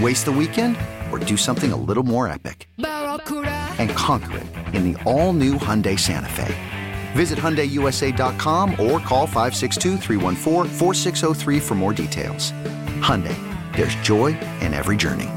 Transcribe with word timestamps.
Waste 0.00 0.24
the 0.24 0.32
weekend 0.32 0.76
or 1.12 1.18
do 1.20 1.36
something 1.36 1.72
a 1.72 1.76
little 1.76 2.02
more 2.02 2.26
epic? 2.26 2.68
And 2.78 3.90
conquer 3.90 4.38
it 4.38 4.46
in 4.74 4.92
the 4.92 5.00
all 5.04 5.32
new 5.32 5.54
Hyundai 5.54 5.98
Santa 5.98 6.28
Fe. 6.28 6.54
Visit 7.12 7.38
HyundaiUSA.com 7.38 8.72
or 8.72 8.98
call 8.98 9.26
562 9.26 9.98
for 11.60 11.74
more 11.74 11.92
details. 11.92 12.50
Hyundai, 13.00 13.36
there's 13.76 13.94
joy 13.96 14.38
in 14.60 14.74
every 14.74 14.96
journey. 14.96 15.30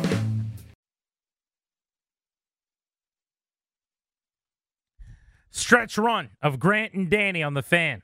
Stretch 5.52 5.98
run 5.98 6.30
of 6.42 6.60
Grant 6.60 6.94
and 6.94 7.10
Danny 7.10 7.44
on 7.44 7.54
the 7.54 7.62
fan. 7.62 8.02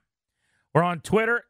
We're 0.73 0.83
on 0.83 0.99
Twitter 0.99 1.45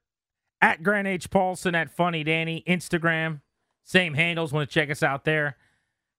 at 0.61 0.83
Grant 0.83 1.07
H. 1.07 1.29
Paulsen 1.29 1.73
at 1.73 1.89
Funny 1.89 2.23
Danny, 2.23 2.63
Instagram, 2.67 3.41
same 3.83 4.13
handles. 4.13 4.53
Want 4.53 4.69
to 4.69 4.73
check 4.73 4.89
us 4.89 5.03
out 5.03 5.25
there. 5.25 5.57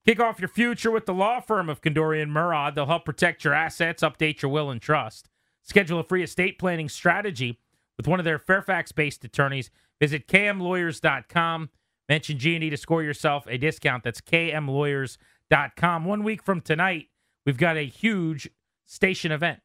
Kick 0.05 0.21
off 0.21 0.39
your 0.39 0.49
future 0.49 0.91
with 0.91 1.07
the 1.07 1.15
law 1.15 1.41
firm 1.41 1.71
of 1.71 1.81
Kandorian 1.81 2.29
Murad. 2.29 2.75
They'll 2.75 2.87
help 2.87 3.07
protect 3.07 3.43
your 3.43 3.55
assets, 3.55 4.03
update 4.03 4.43
your 4.43 4.51
will 4.51 4.71
and 4.71 4.81
trust. 4.81 5.31
Schedule 5.63 5.99
a 5.99 6.05
free 6.05 6.23
estate 6.23 6.59
planning 6.59 6.91
strategy 6.91 7.59
with 7.97 8.07
one 8.07 8.19
of 8.19 8.25
their 8.25 8.39
Fairfax-based 8.39 9.25
attorneys. 9.25 9.71
Visit 10.01 10.29
kmlawyers.com. 10.29 11.71
Mention 12.07 12.39
G&E 12.39 12.69
to 12.69 12.77
score 12.77 13.03
yourself 13.03 13.47
a 13.49 13.57
discount. 13.57 14.05
That's 14.05 14.21
kmlawyers.com. 14.21 16.05
One 16.05 16.23
week 16.23 16.43
from 16.43 16.61
tonight, 16.61 17.07
we've 17.47 17.57
got 17.57 17.79
a 17.79 17.87
huge 17.87 18.51
station 18.85 19.33
event. 19.33 19.61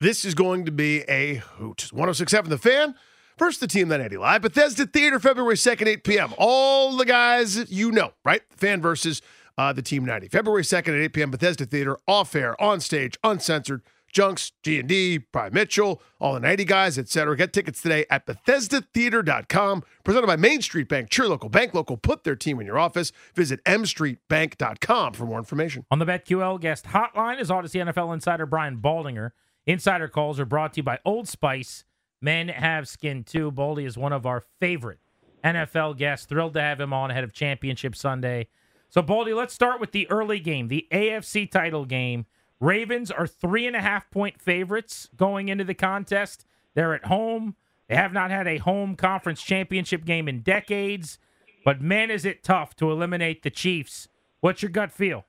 This 0.00 0.24
is 0.24 0.34
going 0.34 0.64
to 0.64 0.72
be 0.72 1.02
a 1.02 1.36
hoot. 1.36 1.88
1067 1.92 2.48
The 2.50 2.58
Fan. 2.58 2.94
First, 3.36 3.60
the 3.60 3.66
team, 3.66 3.88
then 3.88 4.00
Eddie 4.00 4.16
Live. 4.16 4.42
Bethesda 4.42 4.86
Theater, 4.86 5.18
February 5.18 5.56
2nd, 5.56 5.86
8 5.86 6.04
p.m. 6.04 6.34
All 6.38 6.96
the 6.96 7.04
guys 7.04 7.70
you 7.70 7.90
know, 7.90 8.12
right? 8.24 8.42
fan 8.56 8.80
versus 8.80 9.22
uh, 9.58 9.72
the 9.72 9.82
Team 9.82 10.04
90. 10.04 10.28
February 10.28 10.62
2nd 10.62 10.88
at 10.88 11.00
8 11.00 11.12
p.m. 11.12 11.30
Bethesda 11.30 11.66
Theater, 11.66 11.98
off 12.06 12.34
air, 12.34 12.60
on 12.60 12.80
stage, 12.80 13.18
uncensored. 13.22 13.82
Junks, 14.12 14.52
G&D, 14.62 15.18
Brian 15.32 15.52
Mitchell, 15.52 16.00
all 16.20 16.34
the 16.34 16.40
90 16.40 16.64
guys, 16.66 16.96
etc. 16.98 17.36
Get 17.36 17.52
tickets 17.52 17.82
today 17.82 18.06
at 18.08 18.26
BethesdaTheater.com. 18.26 19.82
Presented 20.04 20.28
by 20.28 20.36
Main 20.36 20.62
Street 20.62 20.88
Bank. 20.88 21.10
Cheer 21.10 21.26
local, 21.26 21.48
bank 21.48 21.74
local. 21.74 21.96
Put 21.96 22.22
their 22.22 22.36
team 22.36 22.60
in 22.60 22.66
your 22.66 22.78
office. 22.78 23.10
Visit 23.34 23.62
MStreetBank.com 23.64 25.14
for 25.14 25.26
more 25.26 25.38
information. 25.38 25.84
On 25.90 25.98
the 25.98 26.06
BetQL 26.06 26.60
guest 26.60 26.84
hotline 26.86 27.40
is 27.40 27.50
Audacy 27.50 27.84
NFL 27.84 28.14
insider 28.14 28.46
Brian 28.46 28.76
Baldinger. 28.78 29.30
Insider 29.66 30.06
calls 30.06 30.38
are 30.38 30.44
brought 30.44 30.74
to 30.74 30.78
you 30.78 30.84
by 30.84 31.00
Old 31.04 31.26
Spice– 31.26 31.84
Men 32.20 32.48
have 32.48 32.88
skin 32.88 33.24
too. 33.24 33.50
Baldy 33.50 33.84
is 33.84 33.98
one 33.98 34.12
of 34.12 34.26
our 34.26 34.42
favorite 34.60 34.98
NFL 35.44 35.96
guests. 35.96 36.26
Thrilled 36.26 36.54
to 36.54 36.60
have 36.60 36.80
him 36.80 36.92
on 36.92 37.10
ahead 37.10 37.24
of 37.24 37.32
Championship 37.32 37.94
Sunday. 37.94 38.48
So, 38.88 39.02
Baldy, 39.02 39.34
let's 39.34 39.52
start 39.52 39.80
with 39.80 39.92
the 39.92 40.08
early 40.10 40.38
game, 40.38 40.68
the 40.68 40.86
AFC 40.92 41.50
title 41.50 41.84
game. 41.84 42.26
Ravens 42.60 43.10
are 43.10 43.26
three 43.26 43.66
and 43.66 43.76
a 43.76 43.80
half 43.80 44.10
point 44.10 44.40
favorites 44.40 45.08
going 45.16 45.48
into 45.48 45.64
the 45.64 45.74
contest. 45.74 46.46
They're 46.74 46.94
at 46.94 47.06
home. 47.06 47.56
They 47.88 47.96
have 47.96 48.12
not 48.12 48.30
had 48.30 48.46
a 48.46 48.58
home 48.58 48.96
conference 48.96 49.42
championship 49.42 50.04
game 50.04 50.28
in 50.28 50.40
decades. 50.40 51.18
But 51.64 51.80
man, 51.80 52.10
is 52.10 52.24
it 52.24 52.44
tough 52.44 52.76
to 52.76 52.90
eliminate 52.90 53.42
the 53.42 53.50
Chiefs. 53.50 54.08
What's 54.40 54.62
your 54.62 54.70
gut 54.70 54.92
feel? 54.92 55.24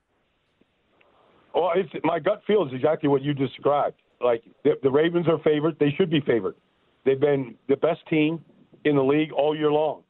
Well, 1.54 1.72
my 2.04 2.20
gut 2.20 2.42
feel 2.46 2.68
is 2.68 2.74
exactly 2.74 3.08
what 3.08 3.22
you 3.22 3.34
described. 3.34 4.02
Like 4.22 4.44
the, 4.64 4.74
the 4.84 4.92
Ravens 4.92 5.28
are 5.28 5.40
favored; 5.40 5.78
they 5.80 5.92
should 5.92 6.10
be 6.10 6.20
favored. 6.22 6.56
They've 7.06 7.20
been 7.20 7.56
the 7.70 7.78
best 7.78 8.02
team 8.10 8.44
in 8.84 8.96
the 8.96 9.04
league 9.04 9.32
all 9.32 9.56
year 9.56 9.72
long. 9.72 10.04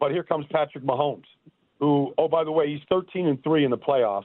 But 0.00 0.10
here 0.10 0.24
comes 0.24 0.46
Patrick 0.50 0.84
Mahomes, 0.84 1.24
who, 1.78 2.12
oh, 2.18 2.26
by 2.26 2.42
the 2.42 2.50
way, 2.50 2.68
he's 2.72 2.82
13 2.88 3.28
and 3.28 3.42
3 3.44 3.64
in 3.64 3.70
the 3.70 3.78
playoffs. 3.78 4.24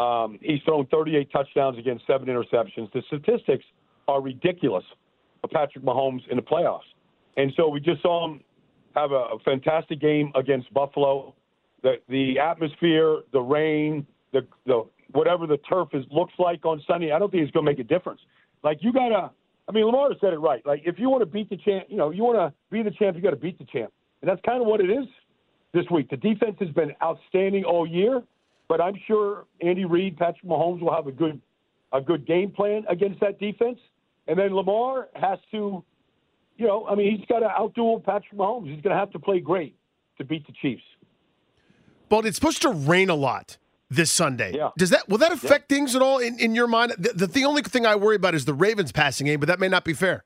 Um, 0.00 0.38
he's 0.42 0.60
thrown 0.64 0.86
38 0.86 1.30
touchdowns 1.30 1.78
against 1.78 2.04
seven 2.06 2.26
interceptions. 2.26 2.90
The 2.92 3.02
statistics 3.06 3.64
are 4.08 4.20
ridiculous 4.20 4.84
for 5.40 5.48
Patrick 5.48 5.84
Mahomes 5.84 6.26
in 6.28 6.36
the 6.36 6.42
playoffs. 6.42 6.80
And 7.36 7.52
so 7.56 7.68
we 7.68 7.80
just 7.80 8.02
saw 8.02 8.26
him 8.26 8.40
have 8.96 9.12
a, 9.12 9.14
a 9.14 9.38
fantastic 9.44 10.00
game 10.00 10.32
against 10.34 10.72
Buffalo. 10.72 11.34
The, 11.82 11.96
the 12.08 12.38
atmosphere, 12.38 13.20
the 13.32 13.40
rain, 13.40 14.06
the, 14.32 14.46
the 14.66 14.84
whatever 15.12 15.46
the 15.46 15.58
turf 15.58 15.88
is 15.92 16.04
looks 16.10 16.32
like 16.38 16.64
on 16.64 16.82
Sunday, 16.86 17.12
I 17.12 17.18
don't 17.18 17.30
think 17.30 17.42
it's 17.42 17.52
going 17.52 17.66
to 17.66 17.70
make 17.70 17.78
a 17.78 17.84
difference. 17.84 18.20
Like 18.62 18.78
you 18.80 18.92
got 18.92 19.10
to 19.10 19.30
I 19.68 19.72
mean, 19.72 19.84
Lamar 19.84 20.10
said 20.20 20.32
it 20.32 20.38
right. 20.38 20.64
Like, 20.66 20.82
if 20.84 20.98
you 20.98 21.08
want 21.08 21.22
to 21.22 21.26
beat 21.26 21.48
the 21.48 21.56
champ, 21.56 21.86
you 21.88 21.96
know, 21.96 22.10
you 22.10 22.22
want 22.22 22.36
to 22.36 22.52
be 22.70 22.82
the 22.82 22.90
champ, 22.90 23.16
you 23.16 23.22
got 23.22 23.30
to 23.30 23.36
beat 23.36 23.58
the 23.58 23.64
champ, 23.64 23.92
and 24.20 24.30
that's 24.30 24.40
kind 24.44 24.60
of 24.60 24.66
what 24.66 24.80
it 24.80 24.90
is 24.90 25.06
this 25.72 25.84
week. 25.90 26.10
The 26.10 26.16
defense 26.16 26.56
has 26.60 26.68
been 26.70 26.92
outstanding 27.02 27.64
all 27.64 27.86
year, 27.86 28.22
but 28.68 28.80
I'm 28.80 28.94
sure 29.06 29.46
Andy 29.60 29.84
Reid, 29.84 30.16
Patrick 30.16 30.44
Mahomes 30.44 30.80
will 30.80 30.94
have 30.94 31.06
a 31.06 31.12
good, 31.12 31.40
a 31.92 32.00
good 32.00 32.26
game 32.26 32.50
plan 32.50 32.84
against 32.88 33.20
that 33.20 33.40
defense, 33.40 33.78
and 34.26 34.38
then 34.38 34.54
Lamar 34.54 35.08
has 35.14 35.38
to, 35.52 35.82
you 36.56 36.66
know, 36.66 36.86
I 36.86 36.94
mean, 36.94 37.16
he's 37.16 37.26
got 37.26 37.40
to 37.40 37.48
outduel 37.48 38.04
Patrick 38.04 38.38
Mahomes. 38.38 38.72
He's 38.72 38.82
going 38.82 38.94
to 38.94 38.98
have 38.98 39.10
to 39.12 39.18
play 39.18 39.40
great 39.40 39.76
to 40.18 40.24
beat 40.24 40.46
the 40.46 40.52
Chiefs. 40.60 40.82
But 42.08 42.26
it's 42.26 42.36
supposed 42.36 42.62
to 42.62 42.70
rain 42.70 43.10
a 43.10 43.14
lot 43.14 43.58
this 43.90 44.10
Sunday. 44.10 44.52
Yeah. 44.54 44.70
Does 44.76 44.90
that 44.90 45.08
will 45.08 45.18
that 45.18 45.32
affect 45.32 45.70
yeah. 45.70 45.76
things 45.76 45.94
at 45.94 46.02
all 46.02 46.18
in, 46.18 46.38
in 46.38 46.54
your 46.54 46.66
mind? 46.66 46.94
The, 46.98 47.12
the, 47.14 47.26
the 47.26 47.44
only 47.44 47.62
thing 47.62 47.86
I 47.86 47.96
worry 47.96 48.16
about 48.16 48.34
is 48.34 48.44
the 48.44 48.54
Ravens 48.54 48.92
passing 48.92 49.26
game, 49.26 49.40
but 49.40 49.46
that 49.46 49.60
may 49.60 49.68
not 49.68 49.84
be 49.84 49.92
fair. 49.92 50.24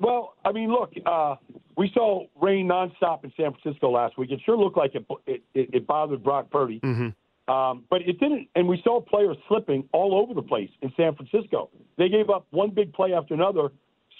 Well, 0.00 0.34
I 0.44 0.52
mean, 0.52 0.70
look, 0.70 0.92
uh, 1.04 1.36
we 1.76 1.90
saw 1.92 2.26
rain 2.40 2.68
nonstop 2.68 3.24
in 3.24 3.32
San 3.36 3.52
Francisco 3.54 3.90
last 3.90 4.16
week. 4.16 4.30
It 4.30 4.40
sure 4.44 4.56
looked 4.56 4.76
like 4.76 4.94
it 4.94 5.06
it, 5.26 5.42
it 5.54 5.86
bothered 5.86 6.22
Brock 6.22 6.50
Purdy, 6.50 6.80
mm-hmm. 6.80 7.52
um, 7.52 7.84
but 7.90 8.02
it 8.02 8.18
didn't. 8.20 8.48
And 8.54 8.68
we 8.68 8.80
saw 8.84 9.00
players 9.00 9.36
slipping 9.48 9.88
all 9.92 10.14
over 10.14 10.34
the 10.34 10.42
place 10.42 10.70
in 10.82 10.92
San 10.96 11.14
Francisco. 11.16 11.70
They 11.96 12.08
gave 12.08 12.30
up 12.30 12.46
one 12.50 12.70
big 12.70 12.92
play 12.92 13.12
after 13.12 13.34
another, 13.34 13.70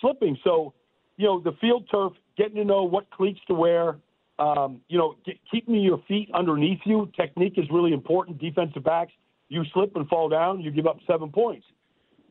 slipping. 0.01 0.37
So, 0.43 0.75
you 1.17 1.27
know, 1.27 1.41
the 1.41 1.53
field 1.61 1.89
turf, 1.91 2.13
getting 2.37 2.57
to 2.57 2.65
know 2.65 2.83
what 2.83 3.11
cleats 3.11 3.41
to 3.47 3.55
wear, 3.55 3.99
um, 4.39 4.81
you 4.89 4.99
know, 4.99 5.17
get, 5.25 5.37
keeping 5.51 5.75
your 5.77 6.03
feet 6.07 6.31
underneath 6.35 6.81
you. 6.85 7.11
Technique 7.17 7.55
is 7.57 7.67
really 7.71 7.93
important. 7.93 8.41
Defensive 8.41 8.85
backs, 8.85 9.13
you 9.49 9.65
slip 9.73 9.97
and 9.97 10.09
fall 10.09 10.29
down, 10.29 10.61
you 10.61 10.71
give 10.71 10.87
up 10.87 10.99
seven 11.07 11.31
points. 11.31 11.67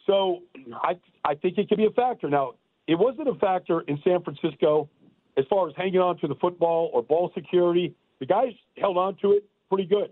So 0.05 0.43
I 0.71 0.93
I 1.25 1.35
think 1.35 1.57
it 1.57 1.67
could 1.67 1.77
be 1.77 1.85
a 1.85 1.91
factor. 1.91 2.29
Now 2.29 2.53
it 2.87 2.95
wasn't 2.95 3.27
a 3.27 3.35
factor 3.35 3.81
in 3.81 3.99
San 4.03 4.23
Francisco 4.23 4.89
as 5.37 5.45
far 5.49 5.67
as 5.67 5.75
hanging 5.75 5.99
on 5.99 6.17
to 6.19 6.27
the 6.27 6.35
football 6.35 6.89
or 6.93 7.03
ball 7.03 7.31
security. 7.35 7.93
The 8.19 8.25
guys 8.25 8.53
held 8.77 8.97
on 8.97 9.17
to 9.21 9.33
it 9.33 9.43
pretty 9.69 9.85
good, 9.85 10.11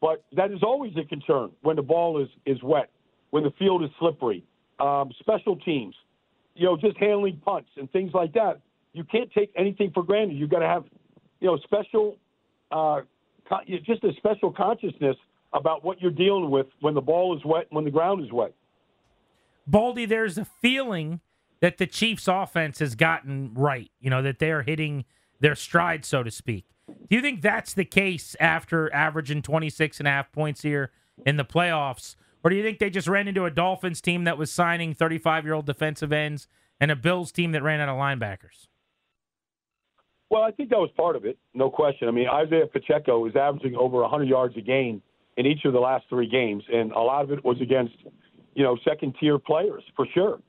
but 0.00 0.24
that 0.34 0.50
is 0.50 0.62
always 0.62 0.92
a 0.96 1.04
concern 1.04 1.50
when 1.62 1.76
the 1.76 1.82
ball 1.82 2.20
is 2.20 2.28
is 2.46 2.62
wet, 2.62 2.90
when 3.30 3.44
the 3.44 3.52
field 3.58 3.84
is 3.84 3.90
slippery. 3.98 4.44
Um, 4.80 5.12
special 5.20 5.56
teams, 5.56 5.94
you 6.54 6.64
know, 6.64 6.76
just 6.76 6.96
handling 6.96 7.40
punts 7.44 7.70
and 7.76 7.90
things 7.92 8.12
like 8.14 8.32
that. 8.32 8.60
You 8.92 9.04
can't 9.04 9.30
take 9.32 9.52
anything 9.56 9.90
for 9.92 10.02
granted. 10.02 10.36
You've 10.36 10.50
got 10.50 10.60
to 10.60 10.66
have 10.66 10.84
you 11.40 11.48
know, 11.48 11.58
special, 11.58 12.16
uh, 12.70 13.00
just 13.84 14.04
a 14.04 14.12
special 14.16 14.52
consciousness 14.52 15.16
about 15.52 15.84
what 15.84 16.00
you're 16.00 16.10
dealing 16.10 16.50
with 16.50 16.66
when 16.80 16.94
the 16.94 17.00
ball 17.00 17.36
is 17.36 17.44
wet 17.44 17.66
and 17.70 17.76
when 17.76 17.84
the 17.84 17.90
ground 17.90 18.24
is 18.24 18.32
wet. 18.32 18.52
Baldy, 19.66 20.04
there's 20.04 20.36
a 20.36 20.44
feeling 20.44 21.20
that 21.60 21.78
the 21.78 21.86
Chiefs' 21.86 22.28
offense 22.28 22.80
has 22.80 22.94
gotten 22.94 23.52
right. 23.54 23.90
You 24.00 24.10
know 24.10 24.22
that 24.22 24.38
they 24.38 24.50
are 24.50 24.62
hitting 24.62 25.04
their 25.40 25.54
stride, 25.54 26.04
so 26.04 26.22
to 26.22 26.30
speak. 26.30 26.66
Do 26.86 27.16
you 27.16 27.22
think 27.22 27.40
that's 27.40 27.72
the 27.72 27.84
case 27.84 28.36
after 28.38 28.92
averaging 28.92 29.42
26 29.42 29.98
and 29.98 30.08
a 30.08 30.10
half 30.10 30.32
points 30.32 30.62
here 30.62 30.90
in 31.24 31.36
the 31.36 31.44
playoffs? 31.44 32.16
Or 32.42 32.50
do 32.50 32.56
you 32.56 32.62
think 32.62 32.78
they 32.78 32.90
just 32.90 33.08
ran 33.08 33.26
into 33.26 33.46
a 33.46 33.50
Dolphins 33.50 34.02
team 34.02 34.24
that 34.24 34.36
was 34.36 34.50
signing 34.50 34.92
35 34.94 35.44
year 35.44 35.54
old 35.54 35.64
defensive 35.64 36.12
ends 36.12 36.46
and 36.78 36.90
a 36.90 36.96
Bills 36.96 37.32
team 37.32 37.52
that 37.52 37.62
ran 37.62 37.80
out 37.80 37.88
of 37.88 37.96
linebackers? 37.96 38.68
Well, 40.30 40.42
I 40.42 40.50
think 40.50 40.70
that 40.70 40.78
was 40.78 40.90
part 40.96 41.16
of 41.16 41.24
it, 41.24 41.38
no 41.52 41.70
question. 41.70 42.08
I 42.08 42.10
mean, 42.10 42.28
Isaiah 42.28 42.66
Pacheco 42.66 43.26
is 43.26 43.36
averaging 43.36 43.76
over 43.76 44.00
100 44.00 44.24
yards 44.28 44.56
a 44.56 44.60
game 44.60 45.02
in 45.36 45.46
each 45.46 45.64
of 45.64 45.72
the 45.72 45.80
last 45.80 46.06
three 46.08 46.28
games, 46.28 46.64
and 46.72 46.92
a 46.92 47.00
lot 47.00 47.24
of 47.24 47.30
it 47.30 47.44
was 47.44 47.60
against, 47.60 47.94
you 48.54 48.62
know, 48.62 48.76
second 48.84 49.14
tier 49.20 49.38
players 49.38 49.82
for 49.96 50.06
sure. 50.14 50.40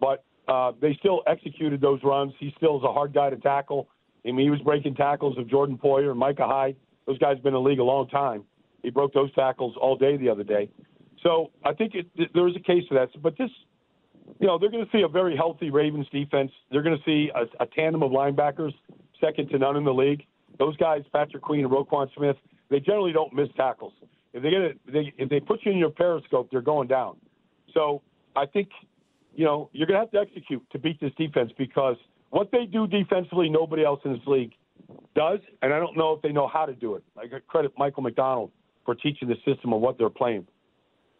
But 0.00 0.24
uh, 0.48 0.72
they 0.80 0.94
still 0.98 1.22
executed 1.26 1.80
those 1.80 2.00
runs. 2.02 2.32
He 2.38 2.52
still 2.56 2.76
is 2.78 2.84
a 2.84 2.92
hard 2.92 3.12
guy 3.14 3.30
to 3.30 3.36
tackle. 3.36 3.88
I 4.26 4.32
mean, 4.32 4.46
he 4.46 4.50
was 4.50 4.60
breaking 4.60 4.94
tackles 4.94 5.36
of 5.38 5.48
Jordan 5.48 5.78
Poyer 5.78 6.10
and 6.10 6.18
Micah 6.18 6.46
Hyde. 6.46 6.76
Those 7.06 7.18
guys 7.18 7.36
have 7.36 7.42
been 7.42 7.54
in 7.54 7.62
the 7.62 7.68
league 7.68 7.78
a 7.78 7.84
long 7.84 8.08
time. 8.08 8.44
He 8.82 8.90
broke 8.90 9.12
those 9.14 9.32
tackles 9.34 9.74
all 9.80 9.96
day 9.96 10.16
the 10.16 10.28
other 10.28 10.44
day. 10.44 10.70
So 11.22 11.50
I 11.64 11.72
think 11.72 11.94
it, 11.94 12.06
there 12.34 12.46
is 12.48 12.56
a 12.56 12.60
case 12.60 12.84
for 12.88 12.94
that. 12.94 13.08
But 13.22 13.36
this, 13.38 13.50
you 14.40 14.46
know, 14.46 14.58
they're 14.58 14.70
going 14.70 14.84
to 14.84 14.90
see 14.92 15.02
a 15.02 15.08
very 15.08 15.36
healthy 15.36 15.70
Ravens 15.70 16.06
defense. 16.12 16.50
They're 16.70 16.82
going 16.82 16.96
to 16.96 17.04
see 17.04 17.30
a, 17.34 17.62
a 17.62 17.66
tandem 17.66 18.02
of 18.02 18.10
linebackers, 18.12 18.72
second 19.24 19.48
to 19.50 19.58
none 19.58 19.76
in 19.76 19.84
the 19.84 19.94
league. 19.94 20.24
Those 20.58 20.76
guys, 20.76 21.02
Patrick 21.12 21.42
Queen 21.42 21.64
and 21.64 21.72
Roquan 21.72 22.08
Smith, 22.16 22.36
they 22.70 22.80
generally 22.80 23.12
don't 23.12 23.32
miss 23.32 23.48
tackles. 23.56 23.92
If 24.32 24.42
they 24.42 24.50
get 24.50 24.60
it, 24.62 24.78
they, 24.92 25.12
if 25.16 25.28
they 25.28 25.40
put 25.40 25.60
you 25.64 25.72
in 25.72 25.78
your 25.78 25.90
periscope, 25.90 26.48
they're 26.50 26.60
going 26.60 26.88
down. 26.88 27.16
So 27.72 28.02
I 28.36 28.46
think, 28.46 28.68
you 29.34 29.44
know, 29.44 29.70
you're 29.72 29.86
going 29.86 29.96
to 29.96 30.00
have 30.00 30.10
to 30.12 30.18
execute 30.18 30.62
to 30.70 30.78
beat 30.78 31.00
this 31.00 31.12
defense 31.16 31.52
because 31.56 31.96
what 32.30 32.50
they 32.50 32.66
do 32.66 32.86
defensively, 32.86 33.48
nobody 33.48 33.84
else 33.84 34.00
in 34.04 34.12
this 34.12 34.22
league 34.26 34.52
does, 35.14 35.38
and 35.62 35.72
I 35.72 35.78
don't 35.78 35.96
know 35.96 36.12
if 36.12 36.22
they 36.22 36.32
know 36.32 36.48
how 36.48 36.66
to 36.66 36.74
do 36.74 36.94
it. 36.96 37.04
I 37.16 37.26
credit 37.46 37.72
Michael 37.78 38.02
Macdonald 38.02 38.50
for 38.84 38.94
teaching 38.94 39.28
the 39.28 39.36
system 39.44 39.72
of 39.72 39.80
what 39.80 39.98
they're 39.98 40.10
playing. 40.10 40.46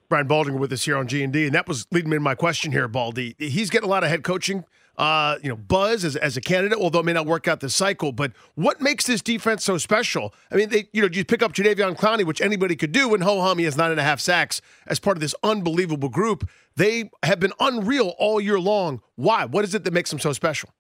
Brian 0.09 0.29
Baldinger 0.29 0.59
with 0.59 0.73
us 0.73 0.85
here 0.85 0.97
on 0.97 1.09
G 1.09 1.23
and 1.23 1.33
D, 1.33 1.47
and 1.47 1.55
that 1.55 1.67
was 1.67 1.87
leading 1.91 2.11
me 2.11 2.17
to 2.17 2.21
my 2.21 2.35
question 2.35 2.73
here, 2.73 2.89
Baldy. 2.89 3.35
He's 3.39 3.71
getting 3.71 3.89
a 3.89 3.91
lot 3.91 4.05
of 4.05 4.11
head 4.11 4.23
coaching, 4.23 4.65
uh, 4.97 5.37
you 5.43 5.49
know, 5.49 5.57
buzz 5.57 6.05
as, 6.05 6.17
as 6.17 6.37
a 6.37 6.41
candidate, 6.41 6.79
although 6.79 7.01
it 7.01 7.05
may 7.05 7.13
not 7.13 7.27
work 7.27 7.49
out 7.49 7.61
this 7.61 7.75
cycle. 7.75 8.13
But 8.13 8.33
what 8.55 8.81
makes 8.81 9.07
this 9.07 9.23
defense 9.23 9.65
so 9.65 9.79
special? 9.79 10.35
I 10.51 10.57
mean, 10.57 10.69
they, 10.69 10.89
you 10.93 11.03
know, 11.03 11.09
you 11.11 11.25
pick 11.25 11.43
up 11.43 11.53
Jadeveon 11.53 11.97
Clowney, 11.97 12.25
which 12.25 12.41
anybody 12.41 12.77
could 12.77 12.93
do, 12.93 13.15
and 13.15 13.23
ho 13.23 13.41
hum, 13.41 13.59
he 13.59 13.65
has 13.65 13.77
nine 13.77 13.91
and 13.91 14.01
a 14.01 14.05
half 14.05 14.21
sacks 14.21 14.61
as 14.87 15.01
part 15.01 15.17
of 15.17 15.21
this 15.21 15.35
unbelievable 15.43 16.09
group. 16.09 16.49
They 16.77 17.11
have 17.23 17.41
been 17.41 17.53
unreal 17.61 18.15
all 18.19 18.41
year 18.41 18.61
long. 18.61 19.01
Why? 19.17 19.45
What 19.45 19.65
is 19.65 19.75
it 19.75 19.85
that 19.85 19.93
makes 19.93 20.11
them 20.11 20.19
so 20.19 20.33
special? 20.33 20.71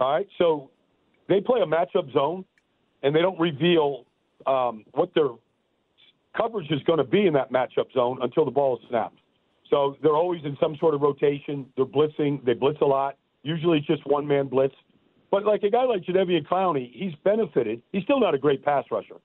All 0.00 0.12
right, 0.12 0.28
so 0.36 0.70
they 1.28 1.40
play 1.40 1.60
a 1.60 1.66
matchup 1.66 2.12
zone, 2.12 2.44
and 3.02 3.14
they 3.14 3.22
don't 3.22 3.40
reveal 3.40 4.04
um, 4.46 4.84
what 4.92 5.14
their 5.14 5.28
coverage 6.36 6.70
is 6.70 6.82
going 6.82 6.98
to 6.98 7.04
be 7.04 7.26
in 7.26 7.32
that 7.32 7.50
matchup 7.50 7.90
zone 7.94 8.18
until 8.20 8.44
the 8.44 8.50
ball 8.50 8.76
is 8.76 8.84
snapped. 8.88 9.18
So 9.70 9.96
they're 10.02 10.14
always 10.14 10.44
in 10.44 10.56
some 10.60 10.76
sort 10.78 10.94
of 10.94 11.00
rotation. 11.00 11.66
They're 11.76 11.86
blitzing. 11.86 12.44
They 12.44 12.54
blitz 12.54 12.80
a 12.80 12.84
lot. 12.84 13.16
Usually 13.42 13.78
it's 13.78 13.86
just 13.86 14.06
one 14.06 14.26
man 14.26 14.46
blitz. 14.46 14.74
But 15.30 15.44
like 15.44 15.62
a 15.62 15.70
guy 15.70 15.84
like 15.84 16.02
Jadeveon 16.02 16.46
Clowney, 16.46 16.90
he's 16.92 17.12
benefited. 17.24 17.82
He's 17.92 18.04
still 18.04 18.20
not 18.20 18.34
a 18.34 18.38
great 18.38 18.64
pass 18.64 18.84
rusher. 18.90 19.16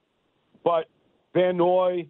But 0.64 0.88
Van 1.32 1.56
Noy, 1.56 2.06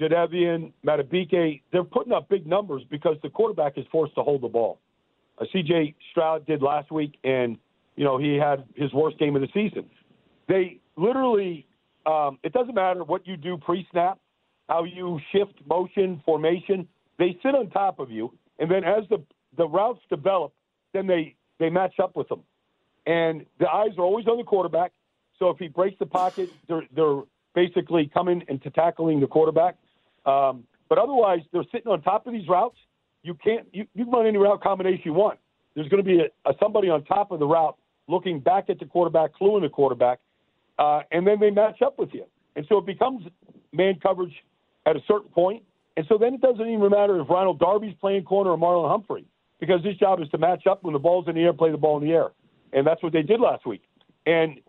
Jadeveon, 0.00 0.72
Madubuike, 0.84 1.62
they're 1.72 1.84
putting 1.84 2.12
up 2.12 2.28
big 2.28 2.46
numbers 2.46 2.82
because 2.90 3.16
the 3.22 3.28
quarterback 3.28 3.76
is 3.76 3.84
forced 3.92 4.14
to 4.14 4.22
hold 4.22 4.42
the 4.42 4.48
ball. 4.48 4.80
Uh, 5.38 5.44
C.J. 5.52 5.94
Stroud 6.10 6.46
did 6.46 6.62
last 6.62 6.90
week, 6.90 7.18
and 7.24 7.58
you 7.96 8.04
know 8.04 8.18
he 8.18 8.34
had 8.34 8.64
his 8.76 8.92
worst 8.92 9.18
game 9.18 9.36
of 9.36 9.42
the 9.42 9.48
season. 9.52 9.84
They 10.48 10.80
literally, 10.96 11.66
um, 12.06 12.38
it 12.42 12.52
doesn't 12.52 12.74
matter 12.74 13.04
what 13.04 13.26
you 13.26 13.36
do 13.36 13.58
pre-snap 13.58 14.18
how 14.68 14.84
you 14.84 15.20
shift 15.32 15.54
motion, 15.68 16.22
formation. 16.24 16.88
They 17.18 17.38
sit 17.42 17.54
on 17.54 17.70
top 17.70 17.98
of 17.98 18.10
you, 18.10 18.32
and 18.58 18.70
then 18.70 18.84
as 18.84 19.04
the 19.08 19.22
the 19.56 19.68
routes 19.68 20.00
develop, 20.10 20.52
then 20.92 21.06
they 21.06 21.36
they 21.58 21.70
match 21.70 21.94
up 22.02 22.16
with 22.16 22.28
them, 22.28 22.42
and 23.06 23.46
the 23.58 23.68
eyes 23.68 23.90
are 23.98 24.04
always 24.04 24.26
on 24.26 24.38
the 24.38 24.44
quarterback. 24.44 24.92
So 25.38 25.50
if 25.50 25.58
he 25.58 25.68
breaks 25.68 25.98
the 25.98 26.06
pocket, 26.06 26.50
they're 26.68 26.82
they're 26.94 27.22
basically 27.54 28.10
coming 28.12 28.42
into 28.48 28.70
tackling 28.70 29.20
the 29.20 29.26
quarterback. 29.26 29.76
Um, 30.26 30.64
but 30.88 30.98
otherwise, 30.98 31.40
they're 31.52 31.64
sitting 31.72 31.90
on 31.90 32.02
top 32.02 32.26
of 32.26 32.32
these 32.32 32.48
routes. 32.48 32.76
You 33.22 33.34
can't 33.34 33.66
you, 33.72 33.86
you 33.94 34.04
can 34.04 34.12
run 34.12 34.26
any 34.26 34.38
route 34.38 34.62
combination 34.62 35.02
you 35.04 35.12
want. 35.12 35.38
There's 35.74 35.88
going 35.88 36.02
to 36.02 36.08
be 36.08 36.20
a, 36.20 36.50
a, 36.50 36.54
somebody 36.60 36.88
on 36.88 37.04
top 37.04 37.30
of 37.30 37.38
the 37.40 37.46
route 37.46 37.76
looking 38.06 38.38
back 38.38 38.68
at 38.68 38.78
the 38.78 38.84
quarterback, 38.86 39.32
cluing 39.34 39.62
the 39.62 39.68
quarterback, 39.68 40.20
uh, 40.78 41.00
and 41.10 41.26
then 41.26 41.40
they 41.40 41.50
match 41.50 41.80
up 41.82 41.98
with 41.98 42.10
you. 42.12 42.24
And 42.56 42.64
so 42.68 42.78
it 42.78 42.86
becomes 42.86 43.26
man 43.72 43.98
coverage 44.00 44.34
at 44.86 44.96
a 44.96 45.00
certain 45.08 45.30
point. 45.30 45.62
And 45.96 46.06
so 46.08 46.18
then 46.18 46.34
it 46.34 46.40
doesn't 46.40 46.66
even 46.66 46.90
matter 46.90 47.20
if 47.20 47.28
Ronald 47.28 47.58
Darby's 47.58 47.94
playing 48.00 48.24
corner 48.24 48.50
or 48.50 48.58
Marlon 48.58 48.90
Humphrey, 48.90 49.24
because 49.60 49.84
his 49.84 49.96
job 49.96 50.20
is 50.20 50.28
to 50.30 50.38
match 50.38 50.66
up 50.66 50.82
when 50.82 50.92
the 50.92 50.98
ball's 50.98 51.28
in 51.28 51.36
the 51.36 51.42
air, 51.42 51.52
play 51.52 51.70
the 51.70 51.76
ball 51.76 51.98
in 51.98 52.04
the 52.04 52.12
air. 52.12 52.30
And 52.72 52.86
that's 52.86 53.02
what 53.02 53.12
they 53.12 53.22
did 53.22 53.40
last 53.40 53.64
week. 53.66 53.82
And 54.26 54.60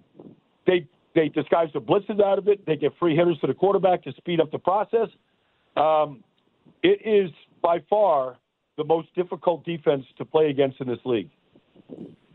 they 0.68 0.88
they 1.16 1.30
disguise 1.30 1.70
the 1.74 1.80
blitzes 1.80 2.22
out 2.22 2.38
of 2.38 2.48
it. 2.48 2.66
They 2.66 2.76
get 2.76 2.92
free 3.00 3.16
hitters 3.16 3.40
to 3.40 3.48
the 3.48 3.54
quarterback 3.54 4.04
to 4.04 4.12
speed 4.14 4.42
up 4.42 4.52
the 4.52 4.60
process. 4.60 5.08
Um, 5.78 6.24
it 6.84 7.02
is 7.06 7.32
by 7.62 7.80
far 7.90 8.38
the 8.78 8.84
most 8.84 9.08
difficult 9.16 9.66
defense 9.66 10.06
to 10.18 10.26
play 10.26 10.50
against 10.50 10.82
in 10.82 10.88
this 10.88 11.00
league. 11.06 11.30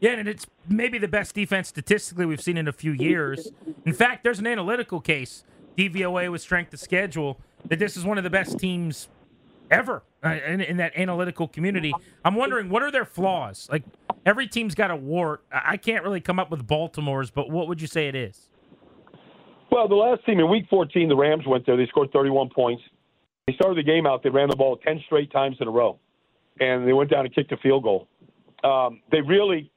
Yeah, 0.01 0.13
and 0.13 0.27
it's 0.27 0.47
maybe 0.67 0.99
the 0.99 1.09
best 1.09 1.35
defense 1.35 1.69
statistically 1.69 2.25
we've 2.25 2.41
seen 2.41 2.57
in 2.57 2.67
a 2.67 2.73
few 2.73 2.93
years. 2.93 3.53
In 3.85 3.93
fact, 3.93 4.25
there's 4.25 4.39
an 4.39 4.47
analytical 4.47 5.01
case, 5.01 5.45
DVOA 5.77 6.33
with 6.33 6.41
strength 6.41 6.73
of 6.73 6.81
schedule, 6.81 7.39
that 7.67 7.79
this 7.79 7.97
is 7.97 8.05
one 8.05 8.19
of 8.19 8.25
the 8.25 8.31
best 8.31 8.59
teams 8.59 9.09
ever 9.71 10.03
uh, 10.25 10.37
in, 10.47 10.61
in, 10.61 10.77
that 10.79 10.97
analytical 10.97 11.47
community. 11.47 11.95
I'm 12.25 12.35
wondering 12.35 12.69
what 12.69 12.83
are 12.83 12.91
their 12.91 13.05
flaws? 13.05 13.69
Like 13.71 13.85
every 14.27 14.47
team's 14.47 14.75
got 14.75 14.91
a 14.91 14.97
wart. 14.97 15.45
I 15.53 15.77
can't 15.77 16.03
really 16.05 16.21
come 16.21 16.39
up 16.39 16.51
with 16.51 16.67
Baltimore's, 16.67 17.31
but 17.31 17.51
what 17.51 17.69
would 17.69 17.81
you 17.81 17.87
say 17.87 18.09
it 18.09 18.15
is? 18.15 18.49
Well, 19.71 19.87
the 19.87 19.95
last 19.95 20.25
team 20.27 20.41
in 20.41 20.51
Week 20.51 20.67
14, 20.69 21.09
the 21.09 21.17
Rams 21.17 21.45
went 21.47 21.65
there. 21.65 21.77
They 21.77 21.87
scored 21.87 22.11
31 22.13 22.51
points. 22.51 22.83
They 23.47 23.55
started 23.55 23.79
the 23.79 23.89
game 23.89 24.07
out. 24.07 24.23
They 24.23 24.31
ran 24.31 24.49
the 24.49 24.57
ball 24.57 24.77
10 24.77 25.01
straight 25.07 25.31
times 25.31 25.57
in 25.61 25.69
a 25.69 25.71
row, 25.71 25.99
and 26.59 26.87
they 26.87 26.93
went 26.93 27.11
down 27.11 27.25
and 27.25 27.35
kicked 27.35 27.53
a 27.53 27.57
field 27.59 27.85
goal. 27.85 28.09
Um, 28.65 29.01
they 29.13 29.21
really, 29.21 29.71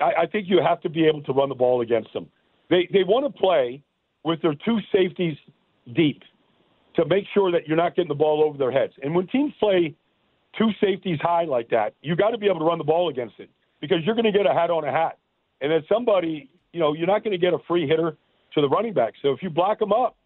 I, 0.00 0.22
I 0.22 0.26
think 0.26 0.48
you 0.48 0.60
have 0.62 0.80
to 0.82 0.90
be 0.90 1.06
able 1.06 1.22
to 1.22 1.32
run 1.32 1.48
the 1.48 1.54
ball 1.54 1.80
against 1.80 2.12
them. 2.12 2.28
They 2.70 2.88
they 2.92 3.02
want 3.02 3.24
to 3.24 3.40
play 3.40 3.82
with 4.24 4.42
their 4.42 4.54
two 4.64 4.78
safeties 4.92 5.36
deep 5.94 6.22
to 6.98 7.06
make 7.06 7.24
sure 7.32 7.52
that 7.52 7.68
you're 7.68 7.76
not 7.76 7.94
getting 7.94 8.08
the 8.08 8.14
ball 8.14 8.42
over 8.42 8.58
their 8.58 8.72
heads. 8.72 8.92
And 9.02 9.14
when 9.14 9.28
teams 9.28 9.52
play 9.60 9.94
two 10.58 10.70
safeties 10.80 11.20
high 11.22 11.44
like 11.44 11.70
that, 11.70 11.94
you 12.02 12.16
got 12.16 12.30
to 12.30 12.38
be 12.38 12.46
able 12.46 12.58
to 12.58 12.64
run 12.64 12.78
the 12.78 12.84
ball 12.84 13.08
against 13.08 13.36
it 13.38 13.48
because 13.80 13.98
you're 14.04 14.16
going 14.16 14.24
to 14.24 14.36
get 14.36 14.46
a 14.46 14.52
hat 14.52 14.68
on 14.68 14.82
a 14.82 14.90
hat. 14.90 15.16
And 15.60 15.70
then 15.70 15.82
somebody, 15.88 16.50
you 16.72 16.80
know, 16.80 16.94
you're 16.94 17.06
not 17.06 17.22
going 17.22 17.32
to 17.32 17.38
get 17.38 17.54
a 17.54 17.58
free 17.68 17.86
hitter 17.86 18.16
to 18.54 18.60
the 18.60 18.68
running 18.68 18.94
back. 18.94 19.14
So 19.22 19.30
if 19.30 19.44
you 19.44 19.48
block 19.48 19.78
them 19.78 19.92
up 19.92 20.16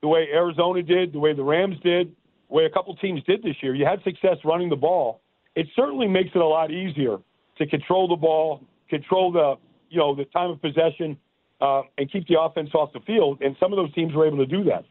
the 0.00 0.08
way 0.08 0.26
Arizona 0.32 0.82
did, 0.82 1.12
the 1.12 1.18
way 1.18 1.34
the 1.34 1.44
Rams 1.44 1.76
did, 1.84 2.14
the 2.48 2.54
way 2.54 2.64
a 2.64 2.70
couple 2.70 2.96
teams 2.96 3.22
did 3.24 3.42
this 3.42 3.56
year, 3.62 3.74
you 3.74 3.84
had 3.84 4.02
success 4.02 4.38
running 4.42 4.70
the 4.70 4.76
ball. 4.76 5.20
It 5.54 5.66
certainly 5.76 6.08
makes 6.08 6.30
it 6.34 6.40
a 6.40 6.46
lot 6.46 6.70
easier 6.70 7.18
to 7.58 7.66
control 7.66 8.08
the 8.08 8.16
ball, 8.16 8.62
control 8.88 9.30
the, 9.32 9.56
you 9.90 9.98
know, 9.98 10.14
the 10.14 10.24
time 10.24 10.48
of 10.48 10.62
possession, 10.62 11.18
uh, 11.60 11.82
and 11.98 12.10
keep 12.10 12.26
the 12.26 12.40
offense 12.40 12.70
off 12.72 12.90
the 12.94 13.00
field. 13.00 13.42
And 13.42 13.54
some 13.60 13.70
of 13.70 13.76
those 13.76 13.92
teams 13.92 14.14
were 14.14 14.26
able 14.26 14.38
to 14.38 14.46
do 14.46 14.64
that. 14.64 14.86